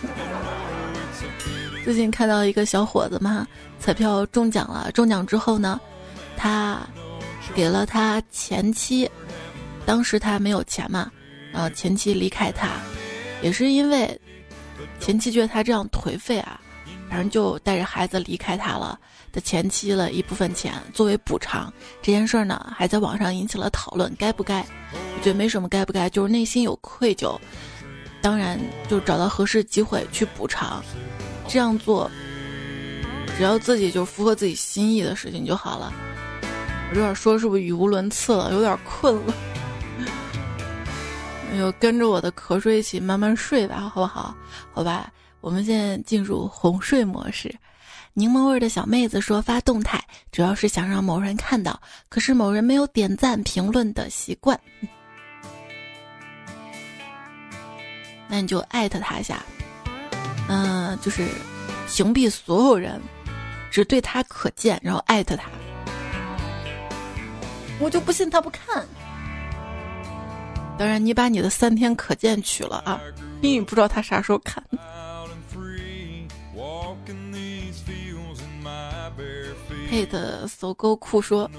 [1.84, 3.48] 最近看到一个小伙子嘛，
[3.80, 5.82] 彩票中奖了，中奖之后呢，
[6.38, 6.80] 他
[7.56, 9.10] 给了他前妻。
[9.84, 11.12] 当时他没有钱嘛，
[11.52, 12.70] 然后前妻离开他，
[13.42, 14.22] 也是因为
[15.00, 16.62] 前妻觉得他这样颓废啊，
[17.12, 18.98] 反正就带着孩子离开他了。
[19.34, 24.66] 的前妻了一部分钱作为补偿，这件事儿呢还在网上引起了讨论，该不该？
[24.94, 27.38] 我觉得没什么该不该，就是内心有愧疚，
[28.22, 28.58] 当然
[28.88, 30.82] 就找到合适机会去补偿，
[31.50, 32.10] 这样做，
[33.38, 35.94] 只要自己就符合自己心意的事情就好了。
[36.90, 38.54] 我这点说是不是语无伦次了？
[38.54, 39.34] 有点困了。
[41.58, 44.36] 就跟着我的瞌睡一起慢慢睡吧，好不好？
[44.74, 45.10] 好吧，
[45.42, 47.54] 我们现在进入哄睡模式。
[48.14, 54.60] 柠檬味的小妹子说：“发动态主要是想让某人看到，可是某人没有点赞评论的习惯。
[58.28, 59.44] 那你就艾特他一下，
[60.48, 61.26] 嗯，就是
[61.88, 63.02] 屏蔽所有人，
[63.72, 65.50] 只对他可见，然后艾特他。
[67.80, 68.86] 我就不信他不看。
[70.78, 73.00] 当然，你把你的三天可见取了啊，
[73.42, 74.62] 因为不知道他啥时候看。”
[79.92, 81.52] 配的搜狗酷说：“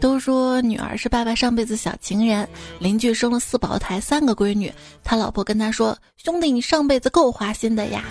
[0.00, 4.72] 都说女儿是爸爸上辈子小情人，邻居生了四胞胎，三个闺女。
[5.02, 8.04] 他老婆跟他说：‘兄弟，你上辈子够花心的呀。’”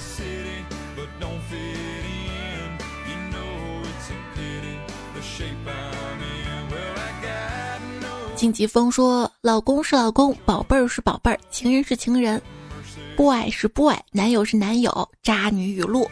[8.35, 12.41] 晋级风说：“老公是老公，宝贝儿是宝贝儿，情人是情人
[13.15, 16.05] ，boy 是 boy，男友是男友。”渣女语录。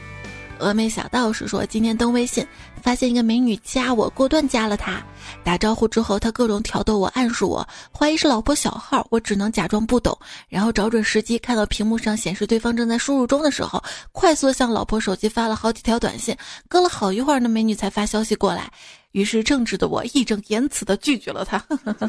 [0.60, 2.46] 峨眉小道士说：“今天登微信，
[2.84, 5.02] 发现一个美女加我，果断加了她。
[5.44, 9.08] 打招呼之后，她各种挑逗我，暗示我，怀疑是老婆小号。
[9.10, 10.18] 我只能假装不懂，
[10.50, 13.82] 然后找准时机，看到屏幕上显示对方正在输入中的时候，
[14.12, 16.36] 快速向老婆手机发了好几条短信。
[16.68, 18.70] 隔了好一会儿，那美女才发消息过来。
[19.14, 21.58] 于是正直的我义正言辞地拒绝了她。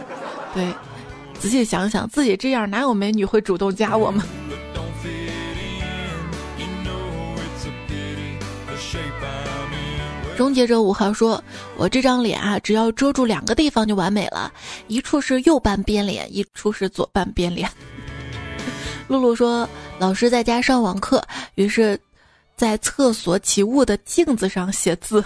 [0.53, 0.75] 对，
[1.39, 4.25] 仔细想想，自己这样哪有美女会主动加我吗？”
[10.37, 11.43] 终结者五号说
[11.77, 14.51] ：“我这张脸啊，只要遮住两个地方就完美了，
[14.89, 17.69] 一处是右半边脸，一处是左半边脸。
[19.07, 19.69] ”露露说
[20.01, 21.23] ：“老师在家上网课，
[21.57, 21.99] 于是，
[22.57, 25.23] 在厕所起雾的镜子上写字，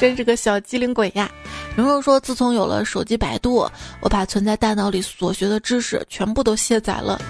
[0.00, 1.30] 真是个小机灵鬼呀。”
[1.76, 3.70] 蓉蓉说：“自从有了手机百度，
[4.00, 7.20] 我把存在大脑里所学的知识全部都卸载了。”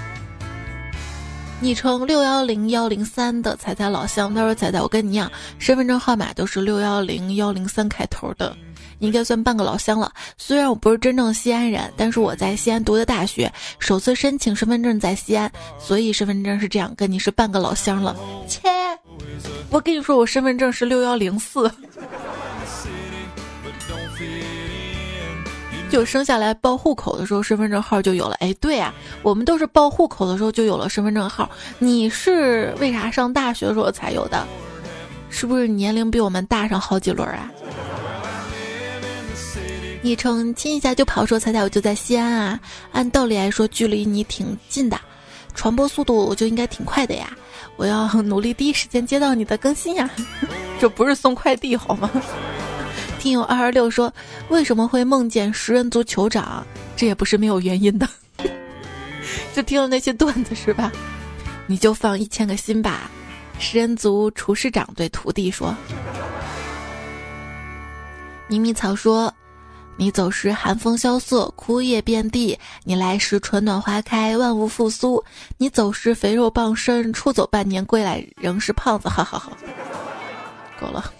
[1.59, 8.55] 昵称六幺零幺零三的彩彩老乡，他说：“彩彩，我跟你一样，身份证号码都是六幺零幺零三开头的，
[8.99, 10.13] 应该算半个老乡了。
[10.37, 18.15] 虽然我不是真正西安人，但是我在西安读的大学，首次申请身份证在西安，所以身份证是这样，跟你是半个老乡了。
[18.47, 18.69] 切，
[19.71, 21.71] 我跟你说，我身份证是六幺零四。”
[25.97, 28.35] 就生下来报户口的时候，身份证号就有了。
[28.41, 28.93] 哎，对呀，
[29.23, 31.51] 我们都是报户口的时候就有了身份证号。
[31.79, 34.47] 你是为啥上大学的时候才有的？
[35.31, 37.51] 是不是年龄比我们大上好几轮啊？
[40.03, 42.61] 昵称亲一下就跑，说彩彩我就在西安啊。
[42.93, 45.01] 按道理来说，距离你挺近的，
[45.55, 47.35] 传播速度就应该挺快的呀。
[47.77, 50.11] 我要努力第一时间接到你的更新呀。
[50.79, 52.11] 这不是送快递好吗？
[53.27, 54.14] 听友二二六说
[54.51, 56.64] ：“为什么会梦见食人族酋长？
[56.95, 58.09] 这也不是没有原因的。
[59.53, 60.93] 就听了那些段子是吧？
[61.66, 63.11] 你就放一千个心吧。”
[63.59, 65.74] 食人族厨师长对徒弟说
[68.47, 69.35] ：“迷迷草说，
[69.97, 75.20] 你走时寒风萧瑟，枯叶遍地；你来时春暖花开，万物复苏。
[75.59, 79.51] 你走时肥肉傍身，出走半年归来仍是胖子。”哈哈哈，
[80.81, 81.12] 够了。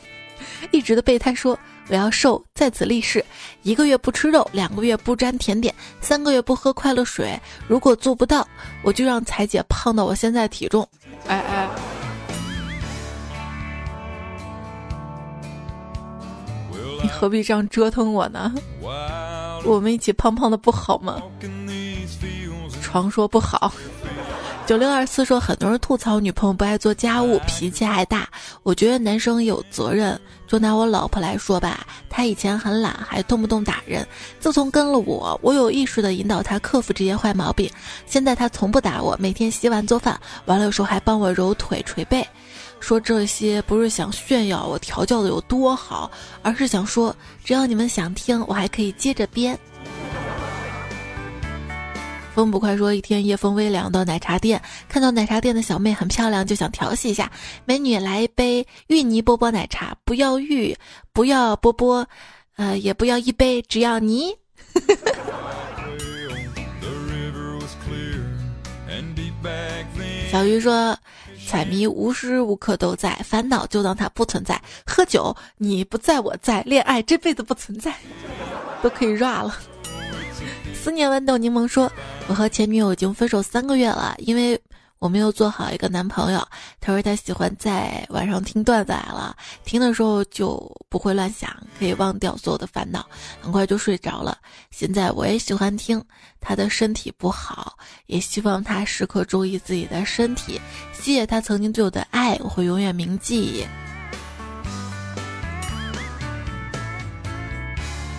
[0.71, 1.59] 一直的备胎说。
[1.89, 3.25] 我要瘦，在此立誓：
[3.63, 7.39] 一个月不吃肉，两个月不沾甜点，三个月不喝快乐水。
[7.69, 8.47] 如果做不到，
[8.83, 10.87] 我就让彩姐胖到我现在体重。
[11.29, 11.69] 哎哎，
[17.03, 18.53] 你何必这样折腾我呢？
[19.65, 21.23] 我们一起胖胖的不好吗？
[22.83, 23.73] 床说不好，
[24.67, 28.29] 九六二四说，很多人吐槽女朋友不爱做家务，脾气还大。
[28.65, 30.21] 我觉得男生有责任。
[30.49, 34.05] 就拿我老婆来说吧，她以前很懒，还动不动打人。
[34.41, 37.71] 自从跟了我，我有意识的引导她克服这些坏毛病。
[38.07, 42.27] 现在她从不打我，每天洗碗做饭，完了有时候还帮我揉腿捶背。
[42.81, 46.11] 说这些不是想炫耀我调教的有多好，
[46.43, 47.15] 而是想说，
[47.45, 49.57] 只要你们想听，我还可以接着编。
[52.37, 54.61] 风不快说，一天夜风微凉到奶茶店，
[54.91, 57.33] 看到奶茶店的小妹很漂亮，就想调戏一下。
[57.65, 60.77] 美女，来一杯芋泥波波奶茶，不要芋，
[61.15, 62.07] 不要波波，
[62.57, 64.37] 呃，也不要一杯，只要泥。
[70.31, 70.95] 小鱼说，
[71.49, 74.61] 彩迷无时无刻都在，烦恼就当它不存在。
[74.85, 77.95] 喝酒，你不在我在，恋爱这辈子不存在，
[78.83, 79.59] 都可以 rap 了。
[80.75, 81.91] 思念豌豆柠檬说
[82.29, 84.61] ：“我和前女友已经分手三个月了，因为
[84.99, 86.49] 我没有做好一个男朋友。
[86.81, 91.49] 他说他喜欢在晚上听段子来了，听的时候就不会乱想，
[91.79, 93.07] 可以忘掉所有的烦恼，
[93.41, 94.37] 很快就睡着了。
[94.73, 96.03] 现在我也喜欢听，
[96.41, 100.61] 他的身体不好，也希望他时刻注意自己的身体。
[100.93, 103.65] 谢谢他曾经对我的爱，我会永远铭记。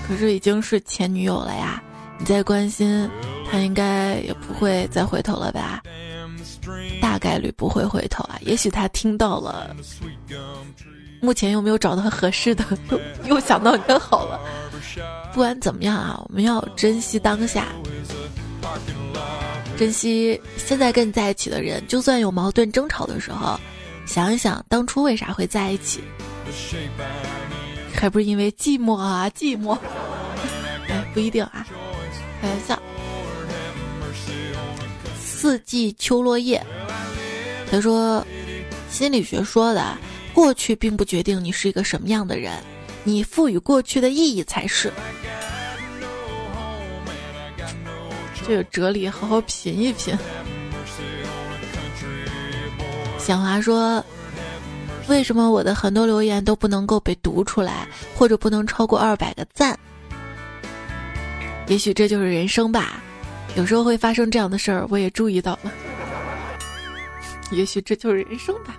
[0.08, 1.84] 可是已经是前女友了呀。”
[2.20, 3.10] 你再关心
[3.50, 5.82] 他，应该也不会再回头了吧？
[7.02, 8.38] 大概率不会回头啊。
[8.42, 9.76] 也许他听到了，
[11.22, 13.00] 目前又没有找到合适的，又
[13.36, 14.40] 又想到更好了。
[15.32, 17.68] 不管怎么样啊，我们要珍惜当下，
[19.78, 21.82] 珍惜现在跟你在一起的人。
[21.88, 23.60] 就算有矛盾争吵的时候，
[24.06, 26.02] 想一想当初为啥会在一起，
[27.94, 29.78] 还不是因为寂寞啊，寂寞。
[30.90, 31.66] 哎，不一定啊。
[32.42, 32.82] 开玩笑。
[35.20, 36.62] 四季秋落叶，
[37.72, 38.26] 他说，
[38.90, 39.98] 心理学说的，
[40.34, 42.54] 过去并不决定你是一个什么样的人，
[43.04, 44.92] 你赋予过去的意义才是。
[48.48, 50.18] 这个哲理，好好品一品。
[53.20, 54.04] 小华说，
[55.08, 59.78] 为什么我的很多留言都不能够被读出来，或者不能超过二百个赞？
[61.68, 63.02] 也许这就是人生吧，
[63.56, 65.72] 有时候会发生这样的事儿，我也注意到了。
[67.52, 68.78] 也许这就是人生吧。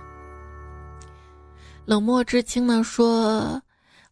[1.85, 3.61] 冷漠知青呢说：“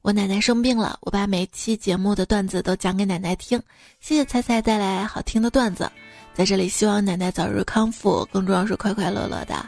[0.01, 3.61] 我奶奶生病了，我把每期节目的段子都讲给奶奶听。
[3.99, 5.91] 谢谢彩彩带来好听的段子，
[6.33, 9.65] 在这里希望奶奶早日康复，更重要是快快乐乐的。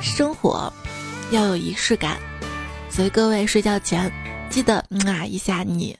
[0.00, 0.72] 生活
[1.30, 2.18] 要有仪式感，
[2.90, 4.10] 所以各位睡觉前
[4.48, 5.96] 记得啊一下你。”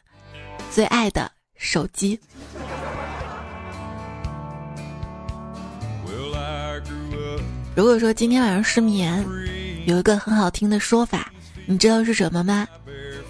[0.77, 2.21] 最爱的手机。
[7.75, 9.25] 如果说今天晚上失眠，
[9.87, 11.33] 有一个很好听的说法，
[11.65, 12.69] 你知道是什么吗？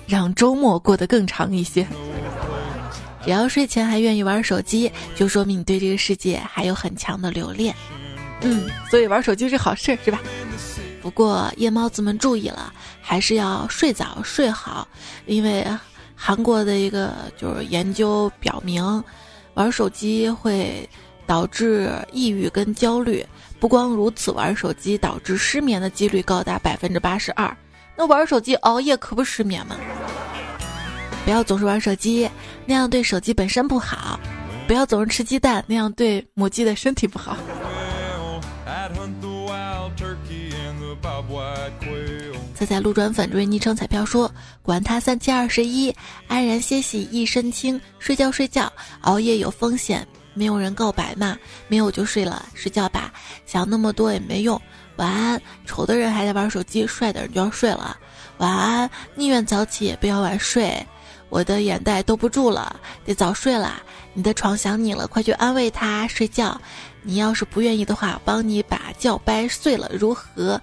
[0.09, 1.87] 让周末过得更长一些。
[3.23, 7.73] 只要睡前还愿意玩手机，就说明你对这个世界还有很强的留恋。
[8.41, 10.19] 嗯，所以玩手机是好事，是吧？
[11.01, 14.89] 不过夜猫子们注意了，还是要睡早睡好，
[15.27, 15.65] 因为。
[16.17, 19.05] 韩国的一个就是研究表明，
[19.55, 20.89] 玩手机会
[21.27, 23.25] 导致抑郁跟焦虑。
[23.61, 27.55] 不光如此，玩手机导致失眠的几率高达百分之八十二。
[27.97, 29.77] 那玩手机熬夜可不失眠吗？
[31.25, 32.29] 不要总是玩手机，
[32.65, 34.19] 那样对手机本身不好。
[34.67, 37.37] 不要总是吃鸡蛋，那样对母鸡的身体不好。
[42.59, 44.33] 再在路转粉追昵称彩票说
[44.63, 45.95] ：“管他三七二十一，
[46.27, 47.79] 安然歇息一身轻。
[47.99, 51.37] 睡觉睡觉，熬夜有风险，没有人告白嘛？
[51.69, 53.13] 没有就睡了，睡觉吧。
[53.45, 54.59] 想那么多也没用。
[54.97, 57.95] 晚安，丑的人还在玩手机，帅的人就要睡了。
[58.39, 60.75] 晚安，宁愿早起也不要晚睡。
[61.29, 63.83] 我的眼袋兜不住了，得早睡了。
[64.15, 66.59] 你的床想你了，快去安慰他睡觉。”
[67.09, 70.61] 你要是不愿意的话，帮你把觉掰碎了，如何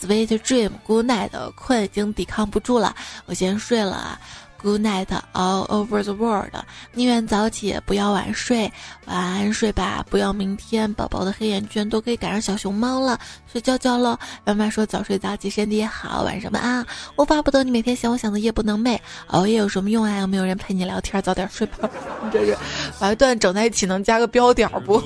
[0.00, 4.18] ？Sweet dream，Good night，困已经抵抗不住了，我先睡了。
[4.62, 6.54] Good night，all over the world，
[6.94, 8.72] 宁愿早起不要晚睡，
[9.06, 13.18] 晚安睡吧，不要明天宝宝的黑眼圈都可以赶上小熊猫了，
[13.50, 14.16] 睡觉觉喽。
[14.44, 16.86] 妈妈说早睡早起身体好，晚上晚安。
[17.16, 20.20] 我巴不得你每天想我想的夜不能寐，熬夜有什么用啊？
[20.20, 21.20] 有没有人陪你聊天？
[21.20, 21.90] 早点睡吧。
[22.22, 22.56] 你这是
[23.00, 25.02] 把段整在一起能加个标点不？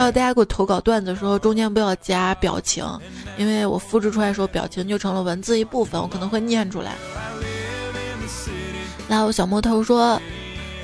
[0.00, 2.82] 还有大家给我投稿段子的时候，中间不要加表情，
[3.36, 6.92] 因为我复制出来的时候，表情就成了文字一部分，我可能会念出来。
[9.06, 10.18] 那我小木头说，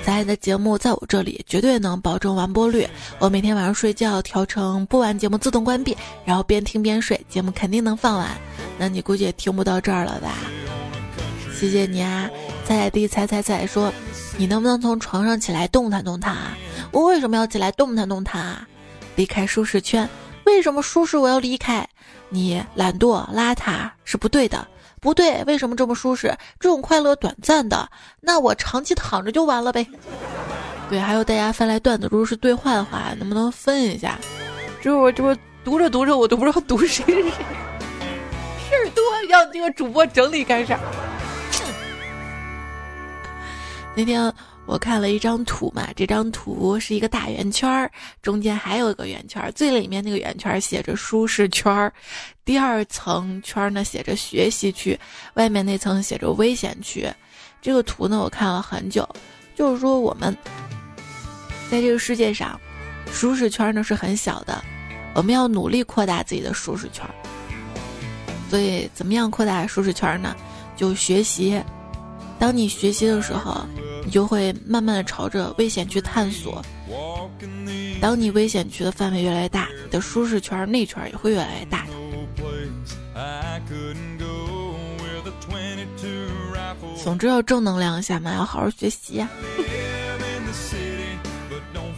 [0.04, 2.86] 咱的节目在我这里绝对能保证完播率。
[3.18, 5.96] 我每天晚上睡觉调成播完节目自动关闭，
[6.26, 8.28] 然后边听边睡，节目肯定能放完。
[8.76, 10.34] 那你估计也听不到这儿了吧？
[11.58, 12.28] 谢谢你啊，
[12.66, 13.90] 菜菜地菜菜菜说，
[14.36, 16.54] 你能不能从床上起来动弹动弹啊？
[16.92, 18.68] 我为什么要起来动弹动弹啊？
[19.16, 20.08] 离开舒适圈，
[20.44, 21.88] 为什么舒适我要离开？
[22.28, 24.66] 你懒惰邋遢是不对的，
[25.00, 26.36] 不对，为什么这么舒适？
[26.60, 27.88] 这种快乐短暂的，
[28.20, 29.86] 那我长期躺着就完了呗。
[30.88, 34.18] 对，还有大家发来段子，如果是对话的话，能不能分一下？
[34.82, 37.30] 就是我这不读着读着，我都不知道读谁是谁，
[38.68, 40.78] 事儿多，要这个主播整理干啥？
[43.94, 44.32] 那天
[44.66, 47.90] 我看了一张图嘛，这张图是一个大圆圈儿，
[48.20, 51.92] 中间还有一个圆圈儿，最里面那个圆圈儿写着舒适圈儿，
[52.44, 54.98] 第二层圈儿呢写着学习区，
[55.34, 57.08] 外面那层写着危险区。
[57.62, 59.08] 这个图呢我看了很久，
[59.54, 60.36] 就是说我们
[61.70, 62.60] 在这个世界上，
[63.12, 64.62] 舒适圈呢是很小的，
[65.14, 67.04] 我们要努力扩大自己的舒适圈。
[68.50, 70.36] 所以怎么样扩大舒适圈呢？
[70.76, 71.62] 就学习。
[72.38, 73.66] 当你学习的时候，
[74.06, 76.64] 你就会慢慢的朝着危险区探索。
[78.00, 81.92] 当你危险区的范围越来越大，你的舒适圈内圈也会越来越大的。
[87.02, 89.28] 总之要正能量一下嘛，要好好学习呀。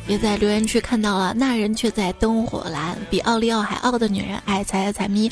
[0.06, 5.30] 别在留言区看到了，那人却在灯火阑，比奥利奥还傲的女人，爱财爱财咪，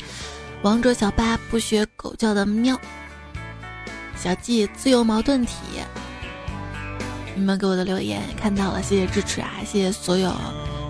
[0.61, 2.79] 王者小八不学狗叫的喵。
[4.15, 5.53] 小季自由矛盾体，
[7.37, 9.53] 你们给我的留言看到了，谢谢支持啊！
[9.63, 10.33] 谢谢所有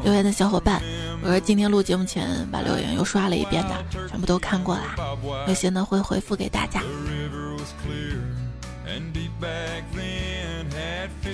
[0.01, 0.81] 留言的小伙伴。
[1.21, 3.75] 我是今天录节目前把留言又刷了一遍的，
[4.09, 4.95] 全部都看过啦，
[5.47, 6.81] 有些呢会回复给大家。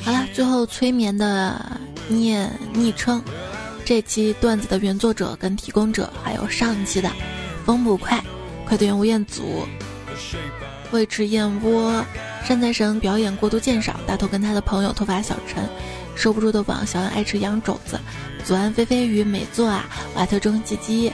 [0.03, 3.21] 好了，最后催眠的念昵称，
[3.85, 7.11] 这期段子的原作者跟提供者，还有上期的
[7.63, 8.21] 风不快
[8.65, 9.63] 快队员吴彦祖。
[10.89, 12.05] 会吃燕窝，
[12.45, 15.63] 善财神表演过度鉴赏，大头跟他的朋友头发小陈，
[16.13, 17.97] 收不住的网小恩爱吃羊肘子，
[18.43, 19.85] 左岸飞飞鱼美作啊，
[20.15, 21.11] 瓦特中鸡鸡，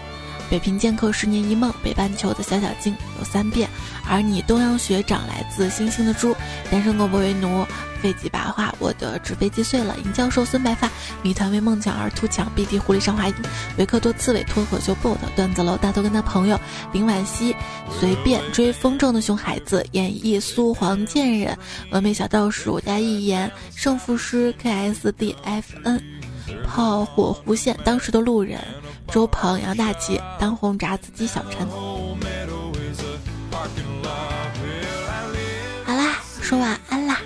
[0.49, 3.69] 北平剑客十年一梦，北半球的小小精有三遍，
[4.09, 6.35] 而你东阳学长来自星星的猪，
[6.71, 7.65] 单身狗不为奴。
[8.01, 9.93] 飞机白话，我的纸飞机碎了。
[10.05, 10.89] 尹教授孙白发，
[11.21, 12.49] 谜团为梦想而突墙。
[12.55, 13.35] B D 狐狸上华音，
[13.77, 16.57] 维克多刺猬脱口秀 bot 段子楼大头跟他朋友
[16.93, 17.53] 林婉兮，
[17.99, 21.57] 随便追风筝的熊孩子演绎苏黄贱人，
[21.91, 26.01] 峨眉小道士加一言胜负师 K S D F N，
[26.65, 28.61] 炮火弧线当时的路人
[29.11, 31.67] 周鹏杨大奇当红炸子鸡小陈。
[35.83, 37.19] 好啦，说晚安啦。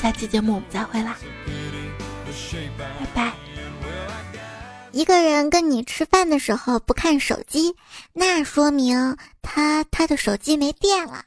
[0.00, 1.16] 下期节目我们再会啦，
[2.78, 3.32] 拜拜。
[4.92, 7.76] 一个人跟你吃饭的时候不看手机，
[8.12, 11.24] 那说明他他的手机没电了。